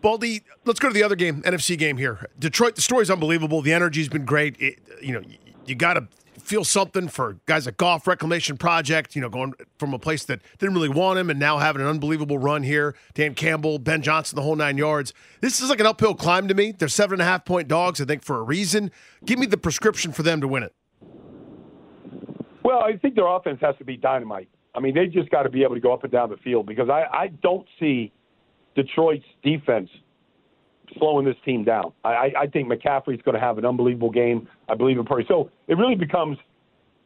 Baldy, 0.00 0.42
let's 0.64 0.78
go 0.78 0.88
to 0.88 0.94
the 0.94 1.02
other 1.02 1.16
game, 1.16 1.42
NFC 1.42 1.76
game 1.76 1.96
here. 1.96 2.28
Detroit, 2.38 2.76
the 2.76 2.82
story's 2.82 3.10
unbelievable. 3.10 3.62
The 3.62 3.72
energy's 3.72 4.08
been 4.08 4.24
great. 4.24 4.56
It, 4.60 4.78
you 5.02 5.12
know, 5.12 5.22
you 5.66 5.74
got 5.74 5.94
to 5.94 6.08
feel 6.48 6.64
something 6.64 7.08
for 7.08 7.36
guys 7.46 7.66
at 7.66 7.76
Goff 7.76 8.06
Reclamation 8.06 8.56
Project, 8.56 9.14
you 9.14 9.20
know, 9.20 9.28
going 9.28 9.52
from 9.78 9.92
a 9.92 9.98
place 9.98 10.24
that 10.24 10.40
didn't 10.58 10.74
really 10.74 10.88
want 10.88 11.18
him 11.18 11.28
and 11.28 11.38
now 11.38 11.58
having 11.58 11.82
an 11.82 11.88
unbelievable 11.88 12.38
run 12.38 12.62
here. 12.62 12.94
Dan 13.14 13.34
Campbell, 13.34 13.78
Ben 13.78 14.00
Johnson, 14.00 14.36
the 14.36 14.42
whole 14.42 14.56
nine 14.56 14.78
yards. 14.78 15.12
This 15.42 15.60
is 15.60 15.68
like 15.68 15.80
an 15.80 15.86
uphill 15.86 16.14
climb 16.14 16.48
to 16.48 16.54
me. 16.54 16.72
They're 16.72 16.88
seven 16.88 17.14
and 17.14 17.22
a 17.22 17.26
half 17.26 17.44
point 17.44 17.68
dogs, 17.68 18.00
I 18.00 18.06
think, 18.06 18.22
for 18.22 18.38
a 18.38 18.42
reason. 18.42 18.90
Give 19.24 19.38
me 19.38 19.46
the 19.46 19.58
prescription 19.58 20.12
for 20.12 20.22
them 20.22 20.40
to 20.40 20.48
win 20.48 20.62
it. 20.62 20.74
Well, 22.62 22.80
I 22.80 22.96
think 22.96 23.14
their 23.14 23.26
offense 23.26 23.58
has 23.60 23.76
to 23.78 23.84
be 23.84 23.96
dynamite. 23.96 24.48
I 24.74 24.80
mean, 24.80 24.94
they 24.94 25.06
just 25.06 25.30
got 25.30 25.42
to 25.42 25.50
be 25.50 25.62
able 25.64 25.74
to 25.74 25.80
go 25.80 25.92
up 25.92 26.04
and 26.04 26.12
down 26.12 26.30
the 26.30 26.36
field 26.38 26.66
because 26.66 26.88
I, 26.88 27.04
I 27.12 27.28
don't 27.42 27.66
see 27.80 28.12
Detroit's 28.74 29.24
defense 29.42 29.88
slowing 30.96 31.24
this 31.24 31.36
team 31.44 31.64
down. 31.64 31.92
I, 32.04 32.32
I 32.38 32.46
think 32.46 32.68
McCaffrey's 32.68 33.22
going 33.22 33.34
to 33.34 33.40
have 33.40 33.58
an 33.58 33.64
unbelievable 33.64 34.10
game. 34.10 34.48
I 34.68 34.74
believe 34.74 34.98
in 34.98 35.04
Purdy. 35.04 35.24
So 35.28 35.50
it 35.66 35.74
really 35.76 35.94
becomes 35.94 36.38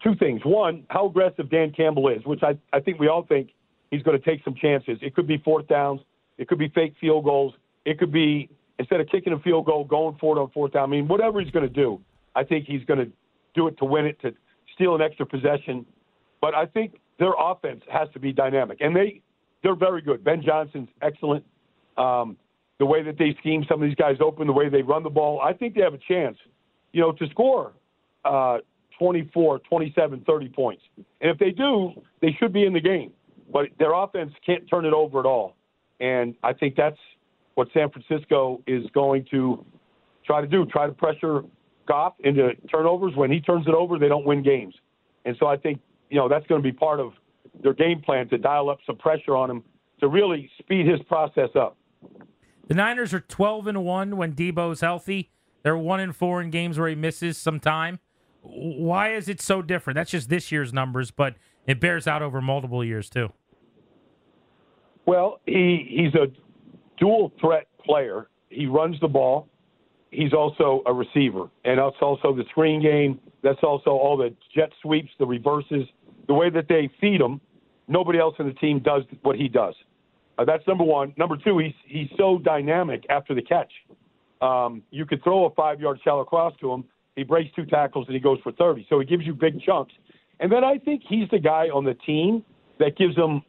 two 0.02 0.14
things. 0.16 0.40
One, 0.45 0.85
how 0.90 1.07
aggressive 1.09 1.50
Dan 1.50 1.73
Campbell 1.73 2.09
is, 2.09 2.25
which 2.25 2.42
I, 2.42 2.59
I 2.73 2.81
think 2.81 3.00
we 3.00 3.09
all 3.09 3.25
think 3.25 3.50
he's 3.90 4.02
going 4.02 4.19
to 4.19 4.25
take 4.25 4.45
some 4.45 4.54
chances. 4.54 4.99
It 5.00 5.14
could 5.14 5.26
be 5.26 5.38
fourth 5.38 5.66
downs. 5.69 6.00
It 6.38 6.49
could 6.49 6.59
be 6.59 6.69
fake 6.69 6.95
field 7.00 7.25
goals. 7.25 7.54
It 7.85 7.99
could 7.99 8.12
be 8.12 8.49
instead 8.78 9.00
of 9.00 9.09
kicking 9.09 9.33
a 9.33 9.38
field 9.40 9.66
goal, 9.66 9.85
going 9.85 10.16
for 10.21 10.37
it 10.37 10.40
on 10.40 10.50
fourth 10.50 10.73
down. 10.73 10.85
I 10.85 10.87
mean, 10.87 11.09
whatever 11.09 11.40
he's 11.40 11.50
going 11.50 11.66
to 11.66 11.73
do, 11.73 12.00
I 12.35 12.45
think 12.45 12.66
he's 12.66 12.85
going 12.85 12.99
to 12.99 13.11
do 13.54 13.69
it 13.69 13.76
to 13.78 13.85
win 13.85 14.07
it, 14.07 14.21
to 14.23 14.33
steal 14.75 14.95
an 14.95 15.02
extra 15.02 15.26
possession. 15.26 15.87
But 16.40 16.54
I 16.54 16.66
think 16.66 17.00
their 17.19 17.33
offense 17.38 17.83
has 17.92 18.09
to 18.14 18.19
be 18.19 18.33
dynamic, 18.33 18.78
and 18.81 18.97
they 18.97 19.21
they're 19.62 19.76
very 19.76 20.02
good. 20.02 20.25
Ben 20.25 20.42
Johnson's 20.42 20.88
excellent. 21.02 21.45
Um, 21.97 22.37
the 22.79 22.87
way 22.87 23.03
that 23.03 23.19
they 23.19 23.37
scheme 23.39 23.65
some 23.69 23.83
of 23.83 23.89
these 23.89 23.97
guys 23.97 24.17
open, 24.21 24.47
the 24.47 24.53
way 24.53 24.69
they 24.69 24.83
run 24.83 25.03
the 25.03 25.11
ball, 25.11 25.41
I 25.41 25.53
think 25.53 25.75
they 25.75 25.83
have 25.83 25.95
a 25.95 26.01
chance, 26.09 26.37
you 26.93 27.01
know, 27.01 27.13
to 27.13 27.29
score 27.29 27.73
uh, 28.25 28.59
24, 28.99 29.61
27, 29.61 30.25
30 30.27 30.49
points. 30.49 30.83
And 30.97 31.31
if 31.31 31.39
they 31.39 31.51
do, 31.51 31.93
they 32.21 32.37
should 32.39 32.53
be 32.53 32.65
in 32.65 32.73
the 32.73 32.81
game. 32.81 33.13
But 33.53 33.67
their 33.79 33.93
offense 33.93 34.33
can't 34.45 34.69
turn 34.69 34.85
it 34.85 34.93
over 34.93 35.21
at 35.21 35.27
all. 35.27 35.55
And 36.01 36.35
I 36.43 36.53
think 36.53 36.75
that's 36.77 36.99
what 37.55 37.69
San 37.75 37.91
Francisco 37.91 38.63
is 38.67 38.85
going 38.95 39.27
to 39.31 39.65
try 40.25 40.41
to 40.41 40.47
do 40.47 40.65
try 40.67 40.87
to 40.87 40.93
pressure 40.93 41.43
Goff 41.87 42.15
into 42.21 42.55
turnovers. 42.71 43.15
When 43.17 43.31
he 43.31 43.41
turns 43.41 43.67
it 43.67 43.75
over, 43.75 43.99
they 43.99 44.09
don't 44.09 44.25
win 44.25 44.43
games. 44.43 44.75
And 45.25 45.37
so 45.39 45.47
I 45.47 45.57
think, 45.57 45.81
you 46.11 46.17
know, 46.17 46.29
that's 46.29 46.47
going 46.47 46.63
to 46.63 46.63
be 46.63 46.73
part 46.73 47.01
of 47.01 47.13
their 47.63 47.75
game 47.75 48.01
plan 48.01 48.29
to 48.29 48.39
dial 48.39 48.71
up 48.71 48.79
some 48.87 48.97
pressure 48.97 49.37
on 49.37 49.51
him 49.51 49.65
to 50.01 50.09
really 50.09 50.51
speed 50.59 50.87
his 50.87 51.01
process 51.09 51.51
up. 51.55 51.77
The 52.69 52.75
Niners 52.75 53.12
are 53.12 53.21
12 53.21 53.66
and 53.66 53.85
1 53.85 54.16
when 54.16 54.35
Deebo's 54.35 54.81
healthy. 54.81 55.31
They're 55.62 55.76
1 55.76 56.00
and 56.00 56.14
4 56.14 56.42
in 56.42 56.50
games 56.50 56.78
where 56.78 56.88
he 56.88 56.95
misses 56.95 57.37
some 57.38 57.61
time. 57.61 57.99
Why 58.42 59.14
is 59.14 59.28
it 59.28 59.40
so 59.40 59.62
different? 59.62 59.97
That's 59.97 60.11
just 60.11 60.28
this 60.28 60.50
year's 60.50 60.73
numbers, 60.73 61.11
but 61.11 61.37
it 61.66 61.81
bears 61.81 62.07
out 62.07 62.23
over 62.23 62.40
multiple 62.40 62.85
years 62.85 63.09
too. 63.09 63.33
Well, 65.07 65.40
he 65.47 65.87
he's 65.88 66.14
a 66.14 66.26
dual 66.99 67.33
threat 67.40 67.66
player. 67.85 68.28
He 68.50 68.66
runs 68.66 68.99
the 69.00 69.09
ball. 69.09 69.49
He's 70.11 70.33
also 70.33 70.83
a 70.87 70.92
receiver, 70.92 71.49
and 71.64 71.78
that's 71.78 71.97
also 72.00 72.35
the 72.35 72.45
screen 72.50 72.83
game. 72.83 73.19
That's 73.42 73.62
also 73.62 73.90
all 73.90 74.16
the 74.16 74.35
jet 74.54 74.71
sweeps, 74.83 75.11
the 75.19 75.26
reverses, 75.26 75.88
the 76.26 76.35
way 76.35 76.50
that 76.50 76.69
they 76.69 76.90
feed 77.00 77.21
him. 77.21 77.40
Nobody 77.88 78.19
else 78.19 78.35
in 78.38 78.47
the 78.47 78.52
team 78.54 78.81
does 78.81 79.02
what 79.23 79.37
he 79.37 79.49
does. 79.49 79.75
Uh, 80.39 80.45
that's 80.45 80.67
number 80.67 80.85
one. 80.85 81.15
Number 81.17 81.37
two, 81.37 81.59
he's 81.59 81.75
he's 81.87 82.09
so 82.17 82.39
dynamic 82.39 83.05
after 83.11 83.35
the 83.35 83.43
catch. 83.43 83.73
Um, 84.41 84.83
you 84.91 85.07
could 85.07 85.23
throw 85.23 85.45
a 85.47 85.51
five-yard 85.51 86.01
shallow 86.03 86.25
cross 86.25 86.53
to 86.61 86.73
him. 86.73 86.85
He 87.15 87.23
breaks 87.23 87.55
two 87.55 87.65
tackles 87.67 88.07
and 88.09 88.15
he 88.15 88.21
goes 88.21 88.39
for 88.43 88.51
30. 88.53 88.87
So 88.89 88.99
he 88.99 89.07
gives 89.07 89.25
you 89.25 89.35
big 89.35 89.61
chunks. 89.61 89.93
And 90.41 90.51
then 90.51 90.65
I 90.65 90.79
think 90.79 91.03
he's 91.09 91.29
the 91.31 91.39
guy 91.39 91.67
on 91.69 91.85
the 91.85 91.95
team 91.95 92.45
that 92.81 92.97
gives 92.97 93.15
them 93.15 93.43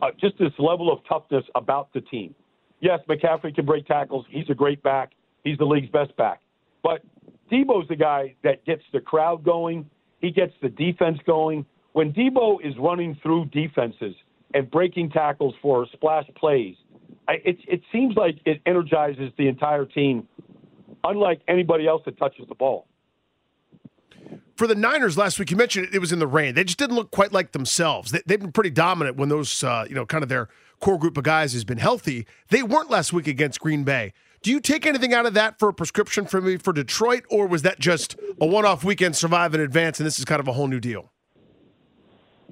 uh, 0.00 0.10
just 0.20 0.38
this 0.38 0.52
level 0.58 0.92
of 0.92 1.00
toughness 1.08 1.44
about 1.54 1.92
the 1.92 2.02
team. 2.02 2.34
Yes, 2.80 3.00
McCaffrey 3.08 3.54
can 3.54 3.66
break 3.66 3.86
tackles. 3.86 4.24
He's 4.30 4.48
a 4.48 4.54
great 4.54 4.82
back. 4.82 5.12
He's 5.42 5.58
the 5.58 5.64
league's 5.64 5.90
best 5.90 6.16
back. 6.16 6.40
But 6.82 7.02
Deebo's 7.50 7.88
the 7.88 7.96
guy 7.96 8.36
that 8.44 8.64
gets 8.64 8.82
the 8.92 9.00
crowd 9.00 9.42
going. 9.42 9.88
He 10.20 10.30
gets 10.30 10.52
the 10.62 10.68
defense 10.68 11.18
going. 11.26 11.66
When 11.92 12.12
Debo 12.12 12.58
is 12.64 12.74
running 12.78 13.18
through 13.22 13.46
defenses 13.46 14.14
and 14.54 14.70
breaking 14.70 15.10
tackles 15.10 15.54
for 15.60 15.86
splash 15.92 16.26
plays, 16.36 16.76
I, 17.26 17.34
it, 17.44 17.58
it 17.66 17.82
seems 17.92 18.16
like 18.16 18.38
it 18.44 18.60
energizes 18.66 19.30
the 19.36 19.48
entire 19.48 19.84
team, 19.84 20.26
unlike 21.04 21.40
anybody 21.48 21.86
else 21.86 22.02
that 22.06 22.18
touches 22.18 22.46
the 22.48 22.54
ball 22.54 22.86
for 24.58 24.66
the 24.66 24.74
Niners 24.74 25.16
last 25.16 25.38
week, 25.38 25.52
you 25.52 25.56
mentioned 25.56 25.86
it, 25.86 25.94
it, 25.94 25.98
was 26.00 26.10
in 26.10 26.18
the 26.18 26.26
rain. 26.26 26.56
They 26.56 26.64
just 26.64 26.78
didn't 26.78 26.96
look 26.96 27.12
quite 27.12 27.32
like 27.32 27.52
themselves. 27.52 28.10
They, 28.10 28.20
have 28.28 28.40
been 28.40 28.52
pretty 28.52 28.70
dominant 28.70 29.16
when 29.16 29.28
those, 29.28 29.62
uh, 29.62 29.86
you 29.88 29.94
know, 29.94 30.04
kind 30.04 30.24
of 30.24 30.28
their 30.28 30.48
core 30.80 30.98
group 30.98 31.16
of 31.16 31.22
guys 31.22 31.52
has 31.52 31.64
been 31.64 31.78
healthy. 31.78 32.26
They 32.50 32.64
weren't 32.64 32.90
last 32.90 33.12
week 33.12 33.28
against 33.28 33.60
Green 33.60 33.84
Bay. 33.84 34.12
Do 34.42 34.50
you 34.50 34.60
take 34.60 34.84
anything 34.84 35.14
out 35.14 35.26
of 35.26 35.34
that 35.34 35.60
for 35.60 35.68
a 35.68 35.72
prescription 35.72 36.26
for 36.26 36.40
me 36.40 36.56
for 36.56 36.72
Detroit, 36.72 37.24
or 37.30 37.46
was 37.46 37.62
that 37.62 37.78
just 37.78 38.16
a 38.40 38.46
one-off 38.46 38.84
weekend, 38.84 39.16
survive 39.16 39.54
in 39.54 39.60
advance, 39.60 40.00
and 40.00 40.06
this 40.06 40.18
is 40.18 40.24
kind 40.24 40.40
of 40.40 40.48
a 40.48 40.52
whole 40.52 40.68
new 40.68 40.80
deal? 40.80 41.10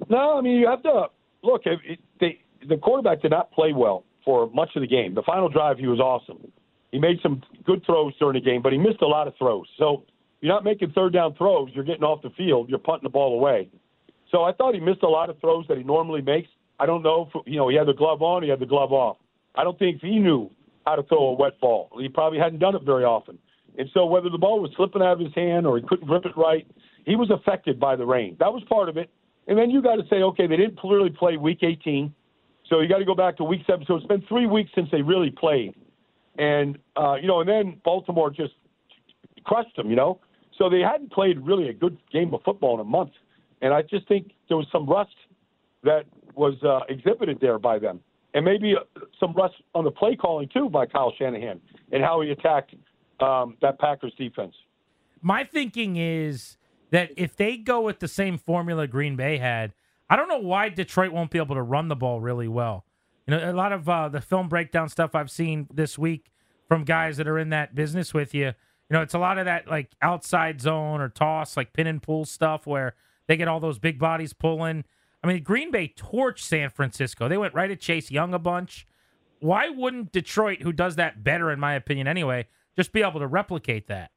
No, 0.09 0.37
I 0.37 0.41
mean 0.41 0.59
you 0.59 0.67
have 0.67 0.83
to 0.83 1.07
look. 1.43 1.63
It, 1.65 1.99
they, 2.19 2.39
the 2.67 2.77
quarterback 2.77 3.21
did 3.21 3.31
not 3.31 3.51
play 3.51 3.73
well 3.73 4.03
for 4.25 4.49
much 4.51 4.69
of 4.75 4.81
the 4.81 4.87
game. 4.87 5.15
The 5.15 5.23
final 5.23 5.49
drive, 5.49 5.77
he 5.77 5.87
was 5.87 5.99
awesome. 5.99 6.51
He 6.91 6.99
made 6.99 7.17
some 7.21 7.41
good 7.65 7.85
throws 7.85 8.13
during 8.17 8.35
the 8.35 8.45
game, 8.45 8.61
but 8.61 8.71
he 8.71 8.77
missed 8.77 9.01
a 9.01 9.07
lot 9.07 9.27
of 9.27 9.35
throws. 9.37 9.67
So 9.77 10.03
you're 10.41 10.53
not 10.53 10.63
making 10.63 10.91
third 10.91 11.13
down 11.13 11.35
throws. 11.35 11.69
You're 11.73 11.83
getting 11.83 12.03
off 12.03 12.21
the 12.21 12.29
field. 12.31 12.69
You're 12.69 12.79
punting 12.79 13.03
the 13.03 13.09
ball 13.09 13.33
away. 13.33 13.69
So 14.31 14.43
I 14.43 14.51
thought 14.53 14.73
he 14.73 14.79
missed 14.79 15.03
a 15.03 15.07
lot 15.07 15.29
of 15.29 15.39
throws 15.39 15.65
that 15.69 15.77
he 15.77 15.83
normally 15.83 16.21
makes. 16.21 16.49
I 16.79 16.85
don't 16.85 17.01
know 17.01 17.29
if 17.33 17.41
you 17.47 17.57
know 17.57 17.69
he 17.69 17.75
had 17.75 17.87
the 17.87 17.93
glove 17.93 18.21
on, 18.21 18.43
he 18.43 18.49
had 18.49 18.59
the 18.59 18.65
glove 18.65 18.91
off. 18.91 19.17
I 19.55 19.63
don't 19.63 19.79
think 19.79 20.01
he 20.01 20.19
knew 20.19 20.51
how 20.85 20.95
to 20.95 21.03
throw 21.03 21.29
a 21.29 21.33
wet 21.33 21.59
ball. 21.59 21.89
He 21.99 22.07
probably 22.07 22.39
hadn't 22.39 22.59
done 22.59 22.75
it 22.75 22.83
very 22.83 23.03
often. 23.03 23.37
And 23.77 23.89
so 23.93 24.05
whether 24.05 24.29
the 24.29 24.37
ball 24.37 24.61
was 24.61 24.71
slipping 24.75 25.01
out 25.01 25.13
of 25.13 25.19
his 25.19 25.33
hand 25.33 25.65
or 25.65 25.77
he 25.77 25.83
couldn't 25.87 26.07
grip 26.07 26.25
it 26.25 26.37
right, 26.37 26.67
he 27.05 27.15
was 27.15 27.29
affected 27.29 27.79
by 27.79 27.95
the 27.95 28.05
rain. 28.05 28.35
That 28.39 28.53
was 28.53 28.63
part 28.69 28.89
of 28.89 28.97
it. 28.97 29.09
And 29.47 29.57
then 29.57 29.69
you 29.69 29.81
got 29.81 29.95
to 29.95 30.03
say, 30.09 30.17
okay, 30.17 30.47
they 30.47 30.57
didn't 30.57 30.79
clearly 30.79 31.09
play 31.09 31.37
Week 31.37 31.59
18, 31.61 32.13
so 32.69 32.81
you 32.81 32.89
got 32.89 32.97
to 32.97 33.05
go 33.05 33.15
back 33.15 33.37
to 33.37 33.43
Week 33.43 33.61
Seven. 33.65 33.85
So 33.87 33.95
it's 33.95 34.05
been 34.05 34.23
three 34.27 34.45
weeks 34.45 34.71
since 34.75 34.89
they 34.91 35.01
really 35.01 35.31
played, 35.31 35.73
and 36.37 36.77
uh, 36.95 37.15
you 37.15 37.27
know, 37.27 37.39
and 37.39 37.49
then 37.49 37.81
Baltimore 37.85 38.29
just 38.29 38.53
crushed 39.45 39.75
them. 39.77 39.89
You 39.89 39.95
know, 39.95 40.19
so 40.57 40.69
they 40.69 40.81
hadn't 40.81 41.11
played 41.11 41.39
really 41.39 41.69
a 41.69 41.73
good 41.73 41.97
game 42.11 42.33
of 42.33 42.41
football 42.43 42.75
in 42.75 42.81
a 42.81 42.89
month. 42.89 43.11
And 43.61 43.73
I 43.73 43.81
just 43.81 44.07
think 44.07 44.31
there 44.47 44.57
was 44.57 44.67
some 44.71 44.85
rust 44.85 45.15
that 45.83 46.05
was 46.35 46.55
uh, 46.63 46.81
exhibited 46.89 47.39
there 47.39 47.59
by 47.59 47.79
them. 47.79 47.99
And 48.33 48.45
maybe 48.45 48.75
uh, 48.75 48.99
some 49.19 49.33
rust 49.33 49.55
on 49.73 49.83
the 49.83 49.91
play 49.91 50.15
calling, 50.15 50.49
too, 50.53 50.69
by 50.69 50.85
Kyle 50.85 51.13
Shanahan 51.17 51.59
and 51.91 52.03
how 52.03 52.21
he 52.21 52.29
attacked 52.29 52.75
um, 53.19 53.57
that 53.61 53.79
Packers 53.79 54.13
defense. 54.17 54.53
My 55.21 55.43
thinking 55.43 55.95
is 55.95 56.57
that 56.91 57.11
if 57.17 57.35
they 57.35 57.57
go 57.57 57.81
with 57.81 57.99
the 57.99 58.07
same 58.07 58.37
formula 58.37 58.87
Green 58.87 59.15
Bay 59.15 59.37
had, 59.37 59.73
I 60.09 60.15
don't 60.15 60.29
know 60.29 60.39
why 60.39 60.69
Detroit 60.69 61.11
won't 61.11 61.31
be 61.31 61.39
able 61.39 61.55
to 61.55 61.61
run 61.61 61.87
the 61.87 61.95
ball 61.95 62.21
really 62.21 62.47
well. 62.47 62.85
You 63.25 63.35
know, 63.35 63.51
a 63.51 63.53
lot 63.53 63.73
of 63.73 63.89
uh, 63.89 64.09
the 64.09 64.21
film 64.21 64.47
breakdown 64.47 64.87
stuff 64.87 65.15
I've 65.15 65.31
seen 65.31 65.67
this 65.73 65.97
week 65.97 66.31
from 66.67 66.85
guys 66.85 67.17
that 67.17 67.27
are 67.27 67.37
in 67.37 67.49
that 67.49 67.75
business 67.75 68.13
with 68.13 68.33
you 68.33 68.53
you 68.89 68.95
know, 68.95 69.01
it's 69.01 69.13
a 69.13 69.19
lot 69.19 69.37
of 69.37 69.45
that 69.45 69.67
like 69.67 69.91
outside 70.01 70.61
zone 70.61 71.01
or 71.01 71.09
toss, 71.09 71.57
like 71.57 71.73
pin 71.73 71.87
and 71.87 72.01
pull 72.01 72.25
stuff 72.25 72.65
where 72.65 72.95
they 73.27 73.35
get 73.35 73.47
all 73.47 73.59
those 73.59 73.79
big 73.79 73.99
bodies 73.99 74.33
pulling. 74.33 74.85
I 75.23 75.27
mean, 75.27 75.43
Green 75.43 75.71
Bay 75.71 75.93
torched 75.95 76.39
San 76.39 76.69
Francisco. 76.69 77.27
They 77.27 77.37
went 77.37 77.53
right 77.53 77.69
at 77.69 77.81
Chase 77.81 78.11
Young 78.11 78.33
a 78.33 78.39
bunch. 78.39 78.87
Why 79.39 79.69
wouldn't 79.69 80.11
Detroit, 80.11 80.61
who 80.61 80.71
does 80.71 80.95
that 80.95 81.23
better, 81.23 81.51
in 81.51 81.59
my 81.59 81.73
opinion 81.73 82.07
anyway, 82.07 82.47
just 82.75 82.93
be 82.93 83.03
able 83.03 83.19
to 83.19 83.27
replicate 83.27 83.87
that? 83.87 84.11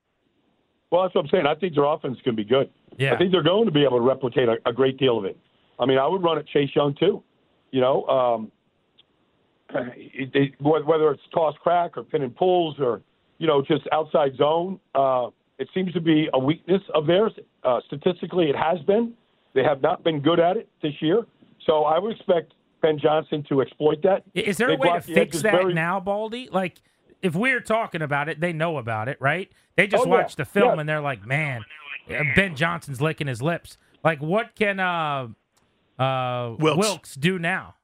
Well, 0.91 1.03
that's 1.03 1.15
what 1.15 1.25
I'm 1.25 1.31
saying. 1.31 1.47
I 1.47 1.55
think 1.55 1.75
their 1.75 1.85
offense 1.85 2.19
can 2.25 2.35
be 2.35 2.45
good. 2.45 2.71
Yeah. 2.99 3.15
I 3.15 3.19
think 3.19 3.33
they're 3.33 3.43
going 3.43 3.67
to 3.67 3.73
be 3.73 3.85
able 3.85 3.99
to 3.99 4.05
replicate 4.05 4.49
a, 4.49 4.57
a 4.67 4.73
great 4.73 4.99
deal 4.99 5.19
of 5.19 5.25
it. 5.25 5.39
I 5.79 5.87
mean, 5.87 5.99
I 5.99 6.07
would 6.07 6.23
run 6.23 6.39
at 6.39 6.47
Chase 6.49 6.71
Young 6.75 6.95
too. 6.95 7.23
You 7.71 7.81
know, 7.81 8.05
um, 8.07 8.53
it, 9.97 10.31
it, 10.35 10.61
whether 10.61 11.11
it's 11.13 11.23
toss 11.33 11.55
crack 11.63 11.97
or 11.97 12.03
pin 12.03 12.23
and 12.23 12.35
pulls 12.35 12.79
or 12.81 13.03
you 13.41 13.47
know, 13.47 13.63
just 13.63 13.89
outside 13.91 14.37
zone. 14.37 14.79
Uh, 14.95 15.29
it 15.59 15.69
seems 15.75 15.93
to 15.95 16.01
be 16.01 16.29
a 16.33 16.39
weakness 16.39 16.83
of 16.95 17.07
theirs. 17.07 17.33
Uh, 17.65 17.81
statistically, 17.87 18.49
it 18.51 18.57
has 18.57 18.79
been. 18.87 19.15
They 19.55 19.65
have 19.65 19.83
not 19.83 20.05
been 20.05 20.21
good 20.21 20.39
at 20.39 20.57
it 20.57 20.69
this 20.83 20.93
year. 21.01 21.27
So 21.67 21.85
I 21.85 21.99
would 21.99 22.15
expect 22.15 22.53
Ben 22.83 22.99
Johnson 22.99 23.45
to 23.49 23.63
exploit 23.63 24.03
that. 24.03 24.25
Is 24.35 24.59
there 24.59 24.69
they 24.69 24.75
a 24.75 24.79
way 24.79 24.93
to 24.93 25.01
fix 25.01 25.43
that 25.43 25.53
very... 25.53 25.75
now, 25.75 25.99
Baldy? 26.01 26.49
Like, 26.53 26.81
if 27.23 27.35
we're 27.35 27.61
talking 27.61 28.03
about 28.03 28.29
it, 28.29 28.41
they 28.41 28.53
know 28.53 28.79
about 28.79 29.09
it, 29.09 29.19
right? 29.21 29.51
They 29.77 29.87
just 29.87 30.07
oh, 30.07 30.09
watch 30.09 30.33
yeah. 30.33 30.45
the 30.45 30.45
film 30.45 30.75
yeah. 30.75 30.81
and 30.81 30.89
they're 30.89 31.01
like, 31.01 31.27
man, 31.27 31.65
Ben 32.35 32.57
Johnson's 32.57 33.01
licking 33.01 33.27
his 33.27 33.43
lips. 33.43 33.79
Like, 34.03 34.21
what 34.21 34.55
can 34.55 34.81
uh, 34.81 35.29
uh, 35.99 36.57
Wilks. 36.59 36.79
Wilks 36.79 37.15
do 37.15 37.39
now? 37.39 37.75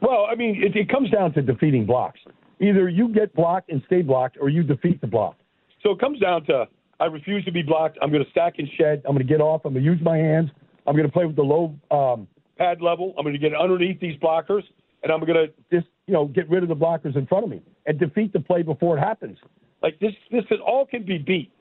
Well, 0.00 0.26
I 0.30 0.34
mean, 0.34 0.62
it, 0.62 0.76
it 0.76 0.88
comes 0.88 1.10
down 1.10 1.32
to 1.34 1.42
defeating 1.42 1.86
blocks. 1.86 2.20
Either 2.60 2.88
you 2.88 3.08
get 3.08 3.34
blocked 3.34 3.70
and 3.70 3.82
stay 3.86 4.02
blocked, 4.02 4.36
or 4.40 4.48
you 4.48 4.62
defeat 4.62 5.00
the 5.00 5.06
block. 5.06 5.36
So 5.82 5.90
it 5.90 6.00
comes 6.00 6.20
down 6.20 6.44
to 6.46 6.66
I 7.00 7.06
refuse 7.06 7.44
to 7.46 7.52
be 7.52 7.62
blocked. 7.62 7.98
I'm 8.00 8.12
going 8.12 8.24
to 8.24 8.30
stack 8.30 8.54
and 8.58 8.68
shed. 8.78 9.02
I'm 9.04 9.14
going 9.14 9.26
to 9.26 9.32
get 9.32 9.40
off. 9.40 9.62
I'm 9.64 9.72
going 9.72 9.84
to 9.84 9.90
use 9.90 10.00
my 10.02 10.16
hands. 10.16 10.50
I'm 10.86 10.94
going 10.94 11.06
to 11.06 11.12
play 11.12 11.24
with 11.24 11.34
the 11.36 11.42
low 11.42 11.74
um, 11.90 12.28
pad 12.56 12.80
level. 12.80 13.14
I'm 13.18 13.24
going 13.24 13.32
to 13.34 13.40
get 13.40 13.52
underneath 13.54 13.98
these 13.98 14.16
blockers, 14.20 14.62
and 15.02 15.12
I'm 15.12 15.20
going 15.20 15.34
to 15.34 15.52
just 15.72 15.88
you 16.06 16.14
know 16.14 16.26
get 16.26 16.48
rid 16.48 16.62
of 16.62 16.68
the 16.68 16.76
blockers 16.76 17.16
in 17.16 17.26
front 17.26 17.44
of 17.44 17.50
me 17.50 17.62
and 17.86 17.98
defeat 17.98 18.32
the 18.32 18.40
play 18.40 18.62
before 18.62 18.96
it 18.96 19.00
happens. 19.00 19.38
Like 19.82 19.98
this, 19.98 20.12
this 20.30 20.44
is 20.50 20.58
all 20.64 20.86
can 20.86 21.04
be 21.04 21.18
beat, 21.18 21.52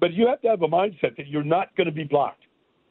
but 0.00 0.12
you 0.12 0.26
have 0.26 0.40
to 0.42 0.48
have 0.48 0.62
a 0.62 0.68
mindset 0.68 1.16
that 1.16 1.28
you're 1.28 1.44
not 1.44 1.74
going 1.76 1.86
to 1.86 1.92
be 1.92 2.04
blocked. 2.04 2.42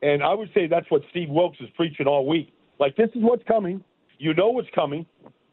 And 0.02 0.24
I 0.24 0.34
would 0.34 0.50
say 0.54 0.68
that's 0.68 0.90
what 0.90 1.02
Steve 1.10 1.30
Wilks 1.30 1.58
is 1.60 1.68
preaching 1.76 2.08
all 2.08 2.28
week. 2.28 2.54
Like 2.80 2.96
this 2.96 3.10
is 3.10 3.22
what's 3.22 3.44
coming. 3.48 3.84
You 4.20 4.34
know 4.34 4.50
what's 4.50 4.70
coming. 4.74 5.06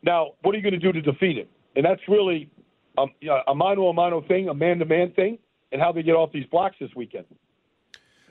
Now, 0.03 0.33
what 0.43 0.55
are 0.55 0.59
you 0.59 0.63
going 0.63 0.79
to 0.79 0.81
do 0.81 0.93
to 0.93 1.01
defeat 1.01 1.39
it? 1.39 1.49
And 1.77 1.85
that's 1.85 2.01
really 2.09 2.51
a 2.97 3.55
mano 3.55 3.89
a 3.89 3.93
mano 3.93 4.23
thing, 4.23 4.49
a 4.49 4.55
man 4.55 4.79
to 4.79 4.85
man 4.85 5.13
thing, 5.13 5.39
and 5.73 5.81
how 5.83 5.91
they 5.91 6.03
get 6.03 6.15
off 6.15 6.31
these 6.33 6.47
blocks 6.47 6.77
this 6.81 6.91
weekend. 6.95 7.25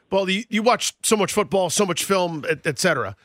Well, 0.10 0.30
you, 0.30 0.44
you 0.50 0.62
watch 0.62 0.94
so 1.01 1.18
much 1.18 1.34
football, 1.34 1.70
so 1.70 1.86
much 1.86 2.03
film, 2.03 2.46
etc. 2.65 3.10
Et 3.10 3.15